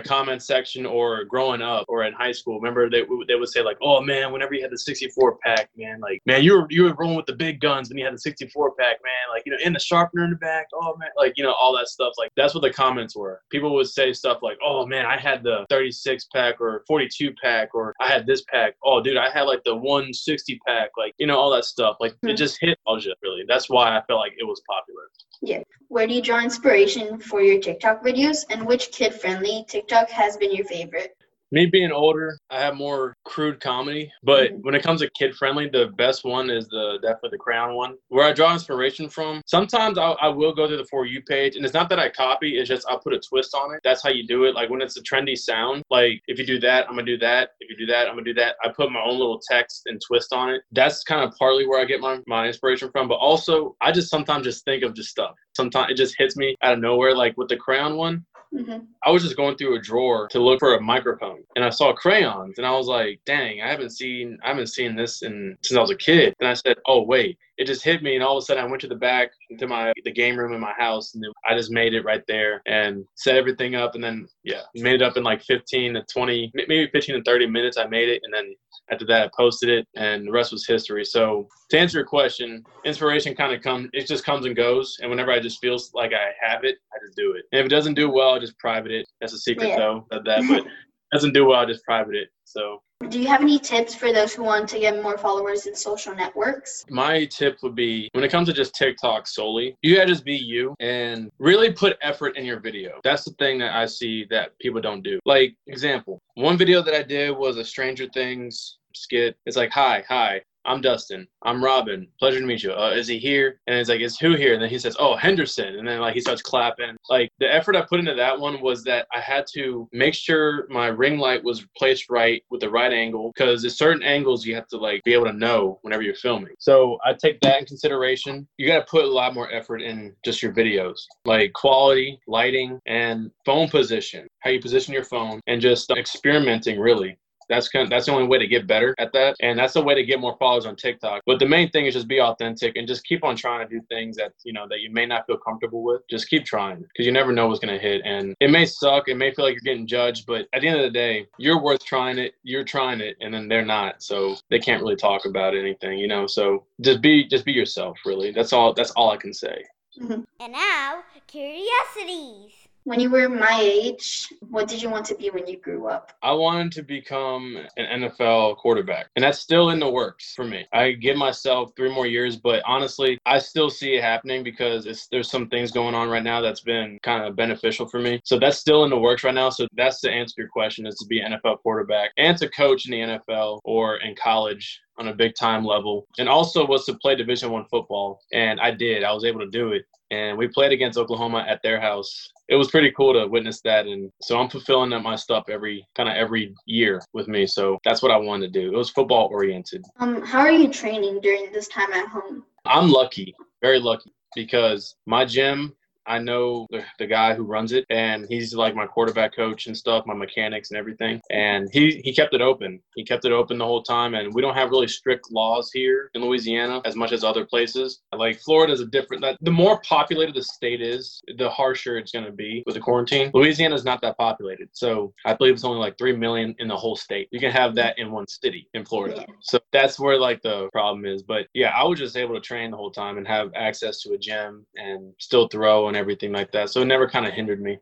comment 0.00 0.42
section 0.42 0.86
or 0.86 1.24
growing 1.24 1.62
up 1.62 1.84
or 1.88 2.04
in 2.04 2.12
high 2.12 2.32
school, 2.32 2.58
remember 2.58 2.88
they 2.90 3.04
they 3.28 3.34
would 3.34 3.48
say 3.48 3.62
like, 3.62 3.78
oh 3.82 4.00
man, 4.00 4.32
whenever 4.32 4.54
you 4.54 4.62
had 4.62 4.70
the 4.70 4.78
64 4.78 5.38
pack, 5.44 5.70
man, 5.76 6.00
like 6.00 6.20
man, 6.26 6.42
you 6.42 6.54
were 6.54 6.66
you 6.70 6.84
were 6.84 6.94
rolling 6.94 7.16
with 7.16 7.26
the 7.26 7.34
big 7.34 7.60
guns 7.60 7.88
when 7.88 7.98
you 7.98 8.04
had 8.04 8.14
the 8.14 8.18
64 8.18 8.72
pack, 8.78 8.96
man, 9.02 9.34
like 9.34 9.42
you 9.46 9.52
know, 9.52 9.58
in 9.64 9.72
the 9.72 9.80
sharpener 9.80 10.24
in 10.24 10.30
the 10.30 10.36
back, 10.36 10.66
oh 10.74 10.96
man, 10.98 11.10
like 11.16 11.34
you 11.36 11.44
know, 11.44 11.52
all 11.52 11.76
that 11.76 11.88
stuff. 11.88 12.12
Like 12.18 12.30
that's 12.36 12.54
what 12.54 12.62
the 12.62 12.72
comments 12.72 13.16
were. 13.16 13.40
People 13.50 13.74
would 13.74 13.88
say 13.88 14.12
stuff 14.12 14.38
like, 14.42 14.58
oh 14.64 14.86
man, 14.86 15.06
I 15.06 15.18
had 15.18 15.42
the 15.42 15.66
36 15.70 16.26
pack 16.32 16.60
or 16.60 16.65
42 16.86 17.32
pack 17.42 17.74
or 17.74 17.94
I 18.00 18.08
had 18.08 18.26
this 18.26 18.42
pack. 18.52 18.74
Oh 18.84 19.00
dude, 19.00 19.16
I 19.16 19.30
had 19.30 19.42
like 19.42 19.62
the 19.64 19.74
160 19.74 20.60
pack, 20.66 20.90
like 20.96 21.14
you 21.18 21.26
know, 21.26 21.38
all 21.38 21.50
that 21.50 21.64
stuff. 21.64 21.96
Like 22.00 22.12
it 22.22 22.30
Hmm. 22.30 22.36
just 22.36 22.58
hit 22.60 22.78
nostalgia 22.86 23.14
really. 23.22 23.44
That's 23.48 23.68
why 23.70 23.96
I 23.96 24.02
felt 24.06 24.20
like 24.20 24.34
it 24.38 24.44
was 24.44 24.60
popular. 24.68 25.02
Yeah. 25.42 25.62
Where 25.88 26.06
do 26.06 26.14
you 26.14 26.22
draw 26.22 26.40
inspiration 26.42 27.18
for 27.18 27.42
your 27.42 27.60
TikTok 27.60 28.04
videos, 28.04 28.44
and 28.50 28.66
which 28.66 28.90
kid-friendly 28.90 29.66
TikTok 29.68 30.10
has 30.10 30.36
been 30.36 30.52
your 30.52 30.64
favorite? 30.66 31.15
Me 31.52 31.66
being 31.66 31.92
older, 31.92 32.36
I 32.50 32.58
have 32.60 32.74
more 32.76 33.14
crude 33.24 33.60
comedy. 33.60 34.10
But 34.22 34.50
Mhm. 34.52 34.62
when 34.62 34.74
it 34.74 34.82
comes 34.82 35.00
to 35.00 35.10
kid 35.18 35.34
friendly, 35.36 35.68
the 35.68 35.86
best 35.96 36.24
one 36.24 36.50
is 36.50 36.66
the 36.68 36.98
definitely 37.02 37.30
the 37.30 37.38
Crown 37.38 37.74
one. 37.74 37.96
Where 38.08 38.24
I 38.26 38.32
draw 38.32 38.52
inspiration 38.52 39.08
from. 39.08 39.40
Sometimes 39.46 39.98
I, 39.98 40.12
I 40.20 40.28
will 40.28 40.52
go 40.54 40.66
to 40.68 40.76
the 40.76 40.84
for 40.86 41.06
you 41.06 41.22
page, 41.22 41.56
and 41.56 41.64
it's 41.64 41.74
not 41.74 41.88
that 41.90 41.98
I 41.98 42.08
copy. 42.08 42.58
It's 42.58 42.68
just 42.68 42.86
I 42.88 42.96
put 43.02 43.14
a 43.14 43.20
twist 43.20 43.54
on 43.54 43.74
it. 43.74 43.80
That's 43.84 44.02
how 44.02 44.10
you 44.10 44.26
do 44.26 44.44
it. 44.44 44.54
Like 44.54 44.70
when 44.70 44.82
it's 44.82 44.96
a 44.96 45.02
trendy 45.02 45.36
sound, 45.36 45.82
like 45.90 46.20
if 46.26 46.38
you 46.38 46.46
do 46.46 46.58
that, 46.60 46.86
I'm 46.88 46.94
gonna 46.96 47.04
do 47.06 47.18
that. 47.18 47.50
If 47.60 47.70
you 47.70 47.76
do 47.76 47.86
that, 47.92 48.08
I'm 48.08 48.14
gonna 48.14 48.24
do 48.24 48.34
that. 48.34 48.56
I 48.64 48.68
put 48.70 48.90
my 48.90 49.00
own 49.00 49.18
little 49.18 49.40
text 49.50 49.82
and 49.86 50.00
twist 50.06 50.32
on 50.32 50.50
it. 50.50 50.62
That's 50.72 51.02
kind 51.04 51.22
of 51.22 51.34
partly 51.38 51.66
where 51.66 51.80
I 51.80 51.84
get 51.84 52.00
my 52.00 52.18
my 52.26 52.46
inspiration 52.46 52.90
from. 52.90 53.08
But 53.08 53.16
also, 53.16 53.76
I 53.80 53.92
just 53.92 54.10
sometimes 54.10 54.44
just 54.44 54.64
think 54.64 54.82
of 54.82 54.94
just 54.94 55.10
stuff. 55.10 55.34
Sometimes 55.56 55.90
it 55.92 55.96
just 55.96 56.16
hits 56.18 56.36
me 56.36 56.54
out 56.62 56.74
of 56.74 56.80
nowhere. 56.80 57.14
Like 57.14 57.36
with 57.36 57.48
the 57.48 57.56
Crown 57.56 57.96
one, 57.96 58.24
hmm 58.52 58.78
I 59.04 59.10
was 59.10 59.22
just 59.22 59.36
going 59.36 59.56
through 59.56 59.76
a 59.76 59.80
drawer 59.80 60.26
to 60.28 60.40
look 60.40 60.58
for 60.58 60.74
a 60.74 60.80
microphone, 60.80 61.44
and 61.54 61.64
I 61.64 61.70
saw 61.70 61.92
crayons, 61.92 62.58
and 62.58 62.66
I 62.66 62.72
was 62.72 62.86
like, 62.88 63.20
"Dang, 63.24 63.60
I 63.62 63.68
haven't 63.68 63.90
seen 63.90 64.38
I 64.44 64.48
haven't 64.48 64.66
seen 64.68 64.96
this 64.96 65.22
in 65.22 65.56
since 65.62 65.76
I 65.76 65.80
was 65.80 65.90
a 65.90 65.96
kid." 65.96 66.34
And 66.40 66.48
I 66.48 66.54
said, 66.54 66.76
"Oh 66.86 67.02
wait." 67.02 67.38
It 67.58 67.66
just 67.66 67.82
hit 67.84 68.02
me, 68.02 68.14
and 68.16 68.22
all 68.24 68.36
of 68.36 68.42
a 68.42 68.44
sudden, 68.44 68.62
I 68.64 68.66
went 68.68 68.82
to 68.82 68.88
the 68.88 68.94
back 68.96 69.30
to 69.58 69.66
my 69.66 69.92
the 70.04 70.12
game 70.12 70.36
room 70.38 70.52
in 70.52 70.60
my 70.60 70.74
house, 70.78 71.14
and 71.14 71.24
I 71.48 71.56
just 71.56 71.70
made 71.70 71.94
it 71.94 72.04
right 72.04 72.22
there 72.28 72.60
and 72.66 73.04
set 73.14 73.36
everything 73.36 73.74
up, 73.74 73.94
and 73.94 74.04
then 74.04 74.28
yeah, 74.44 74.62
made 74.74 74.96
it 74.96 75.02
up 75.02 75.16
in 75.16 75.22
like 75.22 75.42
15 75.42 75.94
to 75.94 76.02
20, 76.12 76.50
maybe 76.54 76.88
15 76.92 77.16
to 77.16 77.22
30 77.22 77.46
minutes. 77.46 77.78
I 77.78 77.86
made 77.86 78.08
it, 78.10 78.20
and 78.24 78.34
then 78.34 78.54
after 78.90 79.04
that, 79.06 79.24
I 79.26 79.30
posted 79.36 79.68
it, 79.68 79.86
and 79.96 80.26
the 80.26 80.32
rest 80.32 80.52
was 80.52 80.66
history. 80.66 81.04
So 81.04 81.48
to 81.70 81.78
answer 81.78 81.98
your 81.98 82.06
question, 82.06 82.62
inspiration 82.84 83.34
kind 83.34 83.52
of 83.52 83.62
comes, 83.62 83.88
it 83.92 84.06
just 84.06 84.24
comes 84.24 84.46
and 84.46 84.54
goes, 84.54 84.96
and 85.00 85.10
whenever 85.10 85.32
I 85.32 85.40
just 85.40 85.60
feel 85.60 85.76
like 85.94 86.12
I 86.12 86.30
have 86.40 86.64
it, 86.64 86.76
I 86.94 86.98
just 87.04 87.16
do 87.16 87.32
it. 87.32 87.44
And 87.52 87.60
if 87.60 87.66
it 87.66 87.70
doesn't 87.70 87.94
do 87.94 88.10
well, 88.10 88.34
I 88.34 88.38
just 88.38 88.58
private 88.58 88.92
it. 88.92 89.06
That's 89.20 89.32
a 89.32 89.38
secret 89.38 89.68
Yeah. 89.68 89.76
though 89.76 90.06
of 90.12 90.24
that, 90.24 90.42
but 90.48 90.64
doesn't 91.12 91.32
do 91.32 91.46
well, 91.46 91.60
I 91.60 91.66
just 91.66 91.84
private 91.84 92.14
it. 92.14 92.28
So 92.44 92.80
Do 93.10 93.20
you 93.20 93.28
have 93.28 93.42
any 93.42 93.58
tips 93.58 93.94
for 93.94 94.12
those 94.12 94.34
who 94.34 94.42
want 94.42 94.68
to 94.70 94.80
get 94.80 95.02
more 95.02 95.18
followers 95.18 95.66
in 95.66 95.74
social 95.74 96.14
networks? 96.14 96.84
my 96.88 97.26
tip 97.26 97.58
would 97.62 97.74
be 97.74 98.08
when 98.12 98.24
it 98.24 98.30
comes 98.30 98.48
to 98.48 98.54
just 98.54 98.74
TikTok 98.74 99.26
solely, 99.26 99.76
you 99.82 99.94
gotta 99.94 100.08
just 100.08 100.24
be 100.24 100.34
you 100.34 100.74
and 100.80 101.30
really 101.38 101.70
put 101.72 101.98
effort 102.02 102.36
in 102.36 102.44
your 102.44 102.58
video. 102.58 102.98
That's 103.04 103.24
the 103.24 103.32
thing 103.32 103.58
that 103.58 103.74
I 103.74 103.86
see 103.86 104.26
that 104.30 104.58
people 104.58 104.80
don't 104.80 105.02
do. 105.02 105.20
Like 105.26 105.54
example, 105.66 106.20
one 106.34 106.56
video 106.56 106.82
that 106.82 106.94
I 106.94 107.02
did 107.02 107.36
was 107.36 107.58
a 107.58 107.64
Stranger 107.64 108.08
Things 108.12 108.78
skit. 108.94 109.36
It's 109.44 109.56
like, 109.56 109.70
hi, 109.70 110.02
hi. 110.08 110.40
I'm 110.66 110.80
Dustin. 110.80 111.28
I'm 111.44 111.62
Robin. 111.62 112.08
Pleasure 112.18 112.40
to 112.40 112.46
meet 112.46 112.62
you. 112.62 112.72
Uh, 112.72 112.90
is 112.90 113.06
he 113.06 113.18
here? 113.18 113.60
And 113.68 113.78
it's 113.78 113.88
like, 113.88 114.00
is 114.00 114.18
who 114.18 114.34
here? 114.34 114.52
And 114.52 114.60
then 114.60 114.68
he 114.68 114.78
says, 114.78 114.96
oh, 114.98 115.14
Henderson. 115.14 115.76
And 115.76 115.86
then 115.86 116.00
like 116.00 116.14
he 116.14 116.20
starts 116.20 116.42
clapping. 116.42 116.96
Like 117.08 117.30
the 117.38 117.52
effort 117.52 117.76
I 117.76 117.82
put 117.82 118.00
into 118.00 118.14
that 118.14 118.38
one 118.38 118.60
was 118.60 118.82
that 118.84 119.06
I 119.14 119.20
had 119.20 119.46
to 119.54 119.88
make 119.92 120.14
sure 120.14 120.66
my 120.68 120.88
ring 120.88 121.18
light 121.18 121.42
was 121.42 121.64
placed 121.76 122.10
right 122.10 122.42
with 122.50 122.60
the 122.60 122.70
right 122.70 122.92
angle 122.92 123.32
because 123.34 123.62
there's 123.62 123.78
certain 123.78 124.02
angles 124.02 124.44
you 124.44 124.56
have 124.56 124.66
to 124.68 124.76
like 124.76 125.04
be 125.04 125.12
able 125.12 125.26
to 125.26 125.32
know 125.32 125.78
whenever 125.82 126.02
you're 126.02 126.14
filming. 126.14 126.54
So 126.58 126.98
I 127.04 127.12
take 127.12 127.40
that 127.42 127.60
in 127.60 127.66
consideration. 127.66 128.48
You 128.56 128.66
got 128.66 128.80
to 128.80 128.90
put 128.90 129.04
a 129.04 129.08
lot 129.08 129.34
more 129.34 129.50
effort 129.52 129.82
in 129.82 130.14
just 130.24 130.42
your 130.42 130.52
videos, 130.52 130.98
like 131.24 131.52
quality, 131.52 132.18
lighting, 132.26 132.80
and 132.86 133.30
phone 133.44 133.68
position, 133.68 134.26
how 134.40 134.50
you 134.50 134.60
position 134.60 134.92
your 134.92 135.04
phone, 135.04 135.40
and 135.46 135.60
just 135.60 135.90
experimenting 135.92 136.80
really. 136.80 137.16
That's 137.48 137.68
kind 137.68 137.84
of, 137.84 137.90
that's 137.90 138.06
the 138.06 138.12
only 138.12 138.26
way 138.26 138.38
to 138.38 138.46
get 138.46 138.66
better 138.66 138.94
at 138.98 139.12
that, 139.12 139.36
and 139.40 139.58
that's 139.58 139.74
the 139.74 139.82
way 139.82 139.94
to 139.94 140.04
get 140.04 140.20
more 140.20 140.36
followers 140.38 140.66
on 140.66 140.76
TikTok. 140.76 141.22
But 141.26 141.38
the 141.38 141.46
main 141.46 141.70
thing 141.70 141.86
is 141.86 141.94
just 141.94 142.08
be 142.08 142.20
authentic 142.20 142.76
and 142.76 142.86
just 142.86 143.04
keep 143.04 143.24
on 143.24 143.36
trying 143.36 143.66
to 143.66 143.74
do 143.74 143.80
things 143.88 144.16
that 144.16 144.32
you 144.44 144.52
know 144.52 144.66
that 144.68 144.80
you 144.80 144.90
may 144.90 145.06
not 145.06 145.26
feel 145.26 145.38
comfortable 145.38 145.82
with. 145.82 146.02
Just 146.10 146.28
keep 146.28 146.44
trying 146.44 146.80
because 146.80 147.06
you 147.06 147.12
never 147.12 147.32
know 147.32 147.48
what's 147.48 147.60
gonna 147.60 147.78
hit, 147.78 148.02
and 148.04 148.34
it 148.40 148.50
may 148.50 148.66
suck. 148.66 149.08
It 149.08 149.16
may 149.16 149.32
feel 149.32 149.44
like 149.44 149.54
you're 149.54 149.74
getting 149.74 149.86
judged, 149.86 150.26
but 150.26 150.46
at 150.52 150.60
the 150.60 150.68
end 150.68 150.78
of 150.78 150.84
the 150.84 150.90
day, 150.90 151.26
you're 151.38 151.62
worth 151.62 151.84
trying 151.84 152.18
it. 152.18 152.34
You're 152.42 152.64
trying 152.64 153.00
it, 153.00 153.16
and 153.20 153.32
then 153.32 153.48
they're 153.48 153.64
not, 153.64 154.02
so 154.02 154.36
they 154.50 154.58
can't 154.58 154.82
really 154.82 154.96
talk 154.96 155.24
about 155.24 155.56
anything, 155.56 155.98
you 155.98 156.08
know. 156.08 156.26
So 156.26 156.64
just 156.80 157.00
be 157.00 157.26
just 157.26 157.44
be 157.44 157.52
yourself, 157.52 157.98
really. 158.04 158.32
That's 158.32 158.52
all. 158.52 158.72
That's 158.72 158.90
all 158.92 159.10
I 159.10 159.16
can 159.16 159.32
say. 159.32 159.64
Mm-hmm. 160.00 160.22
And 160.40 160.52
now, 160.52 161.02
curiosities. 161.26 162.52
When 162.86 163.00
you 163.00 163.10
were 163.10 163.28
my 163.28 163.58
age, 163.60 164.28
what 164.48 164.68
did 164.68 164.80
you 164.80 164.88
want 164.88 165.06
to 165.06 165.16
be 165.16 165.28
when 165.30 165.44
you 165.44 165.58
grew 165.58 165.88
up? 165.88 166.12
I 166.22 166.30
wanted 166.30 166.70
to 166.70 166.84
become 166.84 167.58
an 167.76 168.02
NFL 168.02 168.58
quarterback, 168.58 169.08
and 169.16 169.24
that's 169.24 169.40
still 169.40 169.70
in 169.70 169.80
the 169.80 169.90
works 169.90 170.34
for 170.34 170.44
me. 170.44 170.64
I 170.72 170.92
give 170.92 171.16
myself 171.16 171.72
three 171.76 171.92
more 171.92 172.06
years, 172.06 172.36
but 172.36 172.62
honestly, 172.64 173.18
I 173.26 173.40
still 173.40 173.70
see 173.70 173.96
it 173.96 174.04
happening 174.04 174.44
because 174.44 175.08
there's 175.10 175.28
some 175.28 175.48
things 175.48 175.72
going 175.72 175.96
on 175.96 176.08
right 176.08 176.22
now 176.22 176.40
that's 176.40 176.60
been 176.60 177.00
kind 177.02 177.24
of 177.24 177.34
beneficial 177.34 177.88
for 177.88 177.98
me. 177.98 178.20
So 178.22 178.38
that's 178.38 178.58
still 178.58 178.84
in 178.84 178.90
the 178.90 178.98
works 178.98 179.24
right 179.24 179.34
now. 179.34 179.50
So 179.50 179.66
that's 179.72 180.00
to 180.02 180.10
answer 180.12 180.34
your 180.38 180.48
question: 180.48 180.86
is 180.86 180.94
to 180.98 181.06
be 181.08 181.18
an 181.18 181.32
NFL 181.32 181.62
quarterback 181.62 182.12
and 182.18 182.38
to 182.38 182.48
coach 182.50 182.86
in 182.86 182.92
the 182.92 183.18
NFL 183.18 183.58
or 183.64 183.96
in 183.96 184.14
college 184.14 184.80
on 184.98 185.08
a 185.08 185.14
big 185.14 185.34
time 185.34 185.64
level, 185.64 186.06
and 186.18 186.28
also 186.28 186.66
was 186.66 186.84
to 186.86 186.94
play 186.94 187.14
Division 187.14 187.50
One 187.50 187.64
football, 187.70 188.20
and 188.32 188.60
I 188.60 188.70
did. 188.70 189.04
I 189.04 189.12
was 189.12 189.24
able 189.24 189.40
to 189.40 189.50
do 189.50 189.72
it, 189.72 189.84
and 190.10 190.36
we 190.38 190.48
played 190.48 190.72
against 190.72 190.98
Oklahoma 190.98 191.44
at 191.48 191.60
their 191.62 191.80
house. 191.80 192.32
It 192.48 192.56
was 192.56 192.70
pretty 192.70 192.92
cool 192.92 193.12
to 193.12 193.26
witness 193.26 193.60
that, 193.62 193.86
and 193.86 194.10
so 194.22 194.38
I'm 194.38 194.48
fulfilling 194.48 194.90
that 194.90 195.00
my 195.00 195.16
stuff 195.16 195.44
every 195.48 195.86
kind 195.96 196.08
of 196.08 196.16
every 196.16 196.54
year 196.66 197.02
with 197.12 197.28
me. 197.28 197.46
So 197.46 197.78
that's 197.84 198.02
what 198.02 198.12
I 198.12 198.16
wanted 198.16 198.52
to 198.52 198.60
do. 198.60 198.72
It 198.72 198.76
was 198.76 198.90
football 198.90 199.28
oriented. 199.32 199.84
Um, 199.98 200.22
how 200.22 200.40
are 200.40 200.52
you 200.52 200.68
training 200.68 201.20
during 201.20 201.52
this 201.52 201.68
time 201.68 201.92
at 201.92 202.08
home? 202.08 202.44
I'm 202.64 202.90
lucky, 202.90 203.34
very 203.62 203.80
lucky, 203.80 204.12
because 204.34 204.96
my 205.06 205.24
gym 205.24 205.74
I 206.06 206.18
know 206.18 206.66
the, 206.70 206.84
the 206.98 207.06
guy 207.06 207.34
who 207.34 207.44
runs 207.44 207.72
it, 207.72 207.84
and 207.90 208.26
he's 208.28 208.54
like 208.54 208.74
my 208.74 208.86
quarterback 208.86 209.34
coach 209.34 209.66
and 209.66 209.76
stuff, 209.76 210.06
my 210.06 210.14
mechanics 210.14 210.70
and 210.70 210.78
everything. 210.78 211.20
And 211.30 211.68
he 211.72 212.00
he 212.04 212.14
kept 212.14 212.34
it 212.34 212.40
open. 212.40 212.80
He 212.94 213.04
kept 213.04 213.24
it 213.24 213.32
open 213.32 213.58
the 213.58 213.64
whole 213.64 213.82
time. 213.82 214.14
And 214.14 214.34
we 214.34 214.42
don't 214.42 214.54
have 214.54 214.70
really 214.70 214.88
strict 214.88 215.30
laws 215.30 215.70
here 215.72 216.10
in 216.14 216.22
Louisiana 216.22 216.80
as 216.84 216.96
much 216.96 217.12
as 217.12 217.24
other 217.24 217.44
places. 217.44 218.00
Like 218.12 218.40
Florida 218.40 218.72
is 218.72 218.80
a 218.80 218.86
different. 218.86 219.22
That 219.22 219.38
the 219.40 219.50
more 219.50 219.80
populated 219.80 220.34
the 220.34 220.42
state 220.42 220.80
is, 220.80 221.20
the 221.36 221.48
harsher 221.50 221.98
it's 221.98 222.12
going 222.12 222.24
to 222.24 222.32
be 222.32 222.62
with 222.66 222.74
the 222.74 222.80
quarantine. 222.80 223.30
Louisiana 223.34 223.74
is 223.74 223.84
not 223.84 224.00
that 224.02 224.16
populated, 224.16 224.68
so 224.72 225.12
I 225.24 225.34
believe 225.34 225.54
it's 225.54 225.64
only 225.64 225.78
like 225.78 225.98
three 225.98 226.16
million 226.16 226.54
in 226.58 226.68
the 226.68 226.76
whole 226.76 226.96
state. 226.96 227.28
You 227.32 227.40
can 227.40 227.50
have 227.50 227.74
that 227.76 227.98
in 227.98 228.10
one 228.10 228.26
city 228.28 228.68
in 228.74 228.84
Florida. 228.84 229.24
So 229.40 229.58
that's 229.72 229.98
where 229.98 230.18
like 230.18 230.42
the 230.42 230.68
problem 230.72 231.04
is. 231.04 231.22
But 231.22 231.46
yeah, 231.54 231.70
I 231.70 231.84
was 231.84 231.98
just 231.98 232.16
able 232.16 232.34
to 232.34 232.40
train 232.40 232.70
the 232.70 232.76
whole 232.76 232.90
time 232.90 233.18
and 233.18 233.26
have 233.26 233.50
access 233.54 234.00
to 234.02 234.12
a 234.12 234.18
gym 234.18 234.66
and 234.76 235.12
still 235.18 235.48
throw 235.48 235.88
and 235.88 235.95
everything 235.96 236.32
like 236.32 236.52
that. 236.52 236.70
So 236.70 236.82
it 236.82 236.86
never 236.86 237.08
kind 237.08 237.26
of 237.26 237.32
hindered 237.32 237.60
me. 237.60 237.78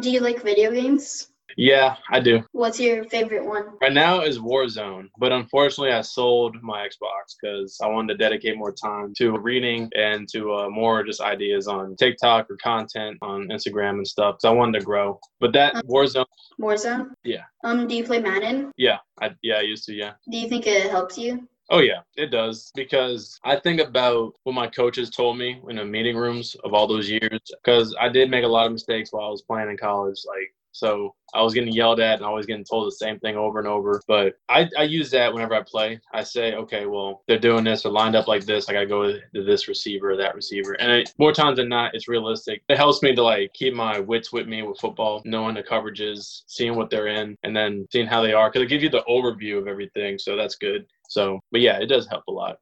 Do 0.00 0.10
you 0.10 0.20
like 0.20 0.42
video 0.42 0.72
games? 0.72 1.28
Yeah, 1.56 1.96
I 2.10 2.20
do. 2.20 2.42
What's 2.52 2.78
your 2.78 3.04
favorite 3.04 3.44
one? 3.44 3.64
Right 3.80 3.92
now 3.92 4.20
is 4.22 4.38
Warzone, 4.38 5.08
but 5.18 5.32
unfortunately, 5.32 5.92
I 5.92 6.00
sold 6.00 6.56
my 6.62 6.86
Xbox 6.86 7.34
because 7.40 7.78
I 7.82 7.88
wanted 7.88 8.14
to 8.14 8.18
dedicate 8.18 8.56
more 8.56 8.72
time 8.72 9.12
to 9.18 9.36
reading 9.38 9.90
and 9.96 10.28
to 10.32 10.54
uh, 10.54 10.70
more 10.70 11.02
just 11.02 11.20
ideas 11.20 11.66
on 11.66 11.96
TikTok 11.96 12.50
or 12.50 12.56
content 12.62 13.18
on 13.22 13.48
Instagram 13.48 13.94
and 13.94 14.06
stuff. 14.06 14.36
So 14.40 14.48
I 14.48 14.52
wanted 14.52 14.78
to 14.78 14.84
grow. 14.84 15.18
But 15.40 15.52
that 15.54 15.74
Warzone, 15.86 16.24
Warzone? 16.60 17.10
Yeah. 17.24 17.44
Um, 17.64 17.88
do 17.88 17.96
you 17.96 18.04
play 18.04 18.20
Madden? 18.20 18.72
yeah, 18.76 18.98
I 19.20 19.30
yeah, 19.42 19.56
I 19.56 19.62
used 19.62 19.84
to, 19.86 19.92
yeah. 19.92 20.12
Do 20.30 20.38
you 20.38 20.48
think 20.48 20.66
it 20.66 20.90
helps 20.90 21.18
you? 21.18 21.48
Oh 21.70 21.78
yeah, 21.78 22.00
it 22.16 22.32
does 22.32 22.72
because 22.74 23.38
I 23.44 23.54
think 23.56 23.80
about 23.80 24.34
what 24.42 24.54
my 24.54 24.66
coaches 24.66 25.08
told 25.08 25.38
me 25.38 25.60
in 25.68 25.76
the 25.76 25.84
meeting 25.84 26.16
rooms 26.16 26.56
of 26.64 26.74
all 26.74 26.88
those 26.88 27.08
years 27.08 27.40
because 27.62 27.94
I 28.00 28.08
did 28.08 28.28
make 28.28 28.44
a 28.44 28.48
lot 28.48 28.66
of 28.66 28.72
mistakes 28.72 29.12
while 29.12 29.26
I 29.26 29.30
was 29.30 29.42
playing 29.42 29.70
in 29.70 29.76
college 29.76 30.18
like 30.26 30.52
so 30.72 31.14
I 31.34 31.42
was 31.42 31.54
getting 31.54 31.72
yelled 31.72 32.00
at 32.00 32.16
and 32.16 32.24
I 32.24 32.30
was 32.30 32.46
getting 32.46 32.64
told 32.64 32.86
the 32.86 32.92
same 32.92 33.18
thing 33.18 33.36
over 33.36 33.58
and 33.58 33.68
over. 33.68 34.00
But 34.06 34.34
I, 34.48 34.68
I 34.78 34.84
use 34.84 35.10
that 35.10 35.32
whenever 35.32 35.54
I 35.54 35.62
play. 35.62 36.00
I 36.12 36.22
say, 36.22 36.54
okay, 36.54 36.86
well, 36.86 37.22
they're 37.26 37.38
doing 37.38 37.64
this, 37.64 37.82
they're 37.82 37.92
lined 37.92 38.16
up 38.16 38.28
like 38.28 38.44
this. 38.44 38.68
I 38.68 38.72
got 38.72 38.80
to 38.80 38.86
go 38.86 39.12
to 39.12 39.44
this 39.44 39.68
receiver 39.68 40.12
or 40.12 40.16
that 40.16 40.34
receiver. 40.34 40.74
And 40.74 40.90
it, 40.92 41.14
more 41.18 41.32
times 41.32 41.56
than 41.56 41.68
not, 41.68 41.94
it's 41.94 42.08
realistic. 42.08 42.62
It 42.68 42.76
helps 42.76 43.02
me 43.02 43.14
to 43.14 43.22
like 43.22 43.52
keep 43.52 43.74
my 43.74 44.00
wits 44.00 44.32
with 44.32 44.46
me 44.46 44.62
with 44.62 44.78
football, 44.78 45.22
knowing 45.24 45.54
the 45.54 45.62
coverages, 45.62 46.42
seeing 46.46 46.76
what 46.76 46.90
they're 46.90 47.08
in, 47.08 47.36
and 47.42 47.56
then 47.56 47.86
seeing 47.92 48.06
how 48.06 48.22
they 48.22 48.32
are. 48.32 48.48
Because 48.50 48.62
it 48.62 48.68
gives 48.68 48.82
you 48.82 48.90
the 48.90 49.04
overview 49.08 49.58
of 49.58 49.68
everything. 49.68 50.18
So 50.18 50.36
that's 50.36 50.56
good. 50.56 50.86
So, 51.10 51.40
but 51.50 51.60
yeah, 51.60 51.78
it 51.80 51.86
does 51.86 52.06
help 52.06 52.22
a 52.28 52.32
lot. 52.32 52.56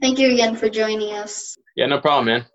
Thank 0.00 0.18
you 0.18 0.32
again 0.32 0.56
for 0.56 0.70
joining 0.70 1.12
us. 1.12 1.54
Yeah, 1.76 1.86
no 1.86 2.00
problem, 2.00 2.24
man. 2.24 2.46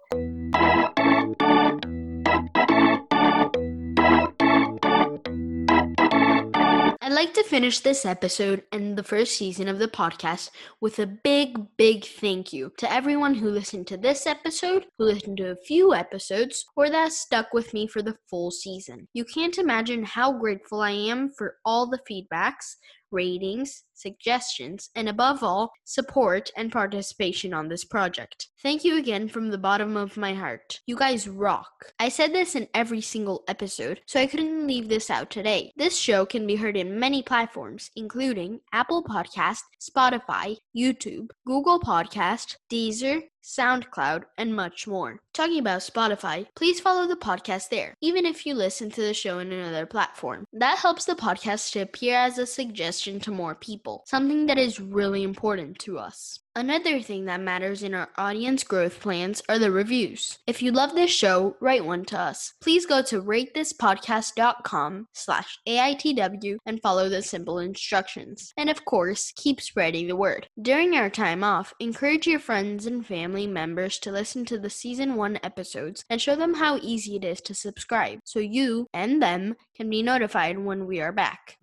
I'd 7.02 7.14
like 7.14 7.36
to 7.36 7.44
finish 7.44 7.82
this 7.82 8.04
episode 8.04 8.64
and 8.72 8.98
the 8.98 9.04
first 9.04 9.38
season 9.38 9.68
of 9.68 9.78
the 9.78 9.88
podcast 9.88 10.50
with 10.82 10.98
a 10.98 11.06
big, 11.06 11.68
big 11.78 12.06
thank 12.06 12.52
you 12.52 12.74
to 12.80 12.92
everyone 12.92 13.36
who 13.36 13.52
listened 13.52 13.86
to 13.88 13.98
this 13.98 14.26
episode, 14.26 14.88
who 14.98 15.06
listened 15.06 15.38
to 15.38 15.52
a 15.52 15.56
few 15.68 15.94
episodes, 15.94 16.66
or 16.76 16.90
that 16.90 17.14
stuck 17.14 17.54
with 17.54 17.76
me 17.76 17.86
for 17.86 18.02
the 18.02 18.18
full 18.28 18.50
season. 18.50 19.08
You 19.14 19.24
can't 19.24 19.60
imagine 19.60 20.04
how 20.04 20.32
grateful 20.34 20.82
I 20.82 20.92
am 20.92 21.32
for 21.38 21.58
all 21.64 21.88
the 21.88 22.02
feedbacks, 22.10 22.76
ratings, 23.12 23.84
suggestions, 23.98 24.90
and 24.96 25.10
above 25.10 25.44
all, 25.44 25.72
support 25.84 26.52
and 26.56 26.72
participation 26.72 27.54
on 27.54 27.68
this 27.68 27.84
project. 27.84 28.48
Thank 28.62 28.84
you 28.84 28.98
again 28.98 29.28
from 29.28 29.50
the 29.50 29.58
bottom 29.58 29.96
of 29.96 30.18
my 30.18 30.34
heart. 30.34 30.80
You 30.88 30.96
guys 30.96 31.28
rock. 31.28 31.92
I 32.00 32.10
said 32.10 32.34
this 32.34 32.56
in 32.56 32.68
every 32.74 33.02
single 33.02 33.44
episode, 33.48 34.02
so 34.06 34.20
I 34.20 34.28
couldn't 34.28 34.68
leave 34.68 34.90
this 34.90 35.10
out 35.10 35.30
today. 35.30 35.72
This 35.78 35.98
show 35.98 36.26
can 36.26 36.48
be 36.48 36.56
heard 36.56 36.76
in 36.76 37.00
many 37.00 37.22
platforms, 37.22 37.92
including 37.96 38.62
Apple 38.74 39.04
Podcast, 39.04 39.62
Spotify, 39.82 40.58
YouTube, 40.76 41.30
Google 41.46 41.80
Podcast, 41.80 42.56
Deezer, 42.72 43.24
SoundCloud, 43.48 44.24
and 44.38 44.54
much 44.54 44.88
more. 44.88 45.20
Talking 45.34 45.60
about 45.60 45.80
Spotify, 45.80 46.48
please 46.56 46.82
follow 46.82 47.08
the 47.08 47.16
podcast 47.16 47.70
there, 47.70 47.94
even 48.02 48.26
if 48.26 48.46
you 48.46 48.54
listen 48.54 48.90
to 48.92 49.02
the 49.02 49.14
show 49.14 49.40
in 49.40 49.54
another 49.54 49.86
platform. 49.86 50.44
That 50.52 50.80
helps 50.80 51.06
the 51.06 51.16
podcast 51.16 51.72
to 51.72 51.80
appear 51.80 52.18
as 52.18 52.38
a 52.38 52.46
suggestion 52.46 53.22
to 53.22 53.32
more 53.32 53.56
people, 53.56 53.87
something 54.06 54.46
that 54.48 54.58
is 54.58 54.80
really 54.80 55.24
important 55.24 55.80
to 55.80 55.98
us. 55.98 56.40
Another 56.58 57.00
thing 57.04 57.26
that 57.26 57.40
matters 57.40 57.84
in 57.84 57.94
our 57.94 58.10
audience 58.18 58.64
growth 58.64 59.00
plans 59.00 59.44
are 59.48 59.60
the 59.60 59.70
reviews. 59.70 60.40
If 60.48 60.64
you 60.64 60.72
love 60.72 60.96
this 60.96 61.12
show, 61.12 61.56
write 61.62 61.86
one 61.86 62.04
to 62.06 62.20
us. 62.20 62.56
Please 62.64 62.88
go 62.88 63.04
to 63.04 63.22
ratethispodcast.com 63.22 65.08
slash 65.14 65.60
AITW 65.68 66.58
and 66.66 66.82
follow 66.82 67.10
the 67.10 67.22
simple 67.22 67.60
instructions. 67.60 68.54
And 68.58 68.72
of 68.72 68.86
course, 68.86 69.32
keep 69.36 69.62
spreading 69.62 70.08
the 70.08 70.16
word. 70.16 70.48
During 70.60 70.96
our 70.96 71.12
time 71.12 71.44
off, 71.44 71.76
encourage 71.80 72.26
your 72.26 72.40
friends 72.40 72.88
and 72.88 73.06
family 73.06 73.46
members 73.46 74.00
to 74.00 74.12
listen 74.12 74.44
to 74.46 74.58
the 74.58 74.72
season 74.72 75.14
1 75.14 75.40
episodes 75.44 76.06
and 76.10 76.20
show 76.20 76.36
them 76.36 76.56
how 76.56 76.80
easy 76.82 77.18
it 77.18 77.24
is 77.24 77.40
to 77.42 77.54
subscribe 77.54 78.18
so 78.24 78.40
you 78.40 78.88
and 78.96 79.22
them 79.22 79.54
can 79.76 79.92
be 79.92 80.02
notified 80.02 80.58
when 80.58 80.88
we 80.88 81.00
are 81.02 81.12
back. 81.12 81.60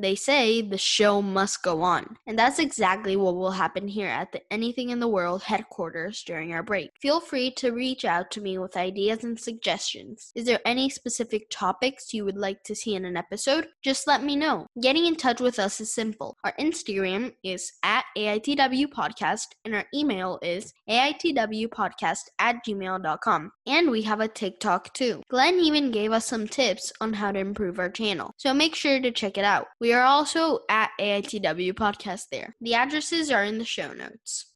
They 0.00 0.14
say 0.14 0.62
the 0.62 0.78
show 0.78 1.20
must 1.20 1.62
go 1.62 1.82
on. 1.82 2.16
And 2.26 2.38
that's 2.38 2.58
exactly 2.58 3.16
what 3.16 3.36
will 3.36 3.50
happen 3.50 3.86
here 3.86 4.08
at 4.08 4.32
the 4.32 4.40
Anything 4.50 4.90
in 4.90 5.00
the 5.00 5.08
World 5.08 5.42
headquarters 5.42 6.22
during 6.22 6.52
our 6.52 6.62
break. 6.62 6.90
Feel 7.00 7.20
free 7.20 7.50
to 7.52 7.72
reach 7.72 8.04
out 8.04 8.30
to 8.32 8.40
me 8.40 8.58
with 8.58 8.76
ideas 8.76 9.24
and 9.24 9.38
suggestions. 9.38 10.32
Is 10.34 10.46
there 10.46 10.60
any 10.64 10.88
specific 10.88 11.48
topics 11.50 12.14
you 12.14 12.24
would 12.24 12.38
like 12.38 12.62
to 12.64 12.74
see 12.74 12.94
in 12.94 13.04
an 13.04 13.16
episode? 13.16 13.68
Just 13.82 14.06
let 14.06 14.22
me 14.24 14.36
know. 14.36 14.66
Getting 14.82 15.06
in 15.06 15.16
touch 15.16 15.40
with 15.40 15.58
us 15.58 15.80
is 15.80 15.92
simple. 15.92 16.36
Our 16.44 16.54
Instagram 16.58 17.34
is 17.44 17.72
at 17.82 18.04
AITW 18.16 18.86
Podcast 18.86 19.48
and 19.64 19.74
our 19.74 19.84
email 19.94 20.38
is 20.42 20.72
AITWpodcast 20.88 22.22
at 22.38 22.56
gmail.com. 22.66 23.52
And 23.66 23.90
we 23.90 24.02
have 24.02 24.20
a 24.20 24.28
TikTok 24.28 24.92
too. 24.94 25.22
Glenn 25.28 25.58
even 25.60 25.90
gave 25.90 26.12
us 26.12 26.26
some 26.26 26.48
tips 26.48 26.92
on 27.00 27.12
how 27.12 27.32
to 27.32 27.38
improve 27.38 27.78
our 27.78 27.90
channel, 27.90 28.32
so 28.36 28.54
make 28.54 28.74
sure 28.74 29.00
to 29.00 29.10
check 29.10 29.36
it 29.36 29.44
out. 29.44 29.66
We 29.90 29.94
are 29.94 30.04
also 30.04 30.60
at 30.68 30.92
AITW 31.00 31.72
Podcast 31.72 32.26
there. 32.30 32.54
The 32.60 32.74
addresses 32.74 33.28
are 33.28 33.42
in 33.42 33.58
the 33.58 33.64
show 33.64 33.92
notes. 33.92 34.46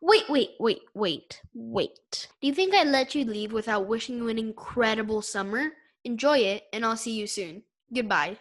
Wait, 0.00 0.24
wait, 0.28 0.50
wait, 0.58 0.80
wait, 0.94 1.42
wait. 1.54 2.26
Do 2.40 2.48
you 2.48 2.52
think 2.52 2.74
I 2.74 2.82
let 2.82 3.14
you 3.14 3.24
leave 3.24 3.52
without 3.52 3.86
wishing 3.86 4.16
you 4.16 4.26
an 4.26 4.36
incredible 4.36 5.22
summer? 5.22 5.74
Enjoy 6.02 6.38
it, 6.38 6.64
and 6.72 6.84
I'll 6.84 6.96
see 6.96 7.14
you 7.14 7.28
soon. 7.28 7.62
Goodbye. 7.94 8.36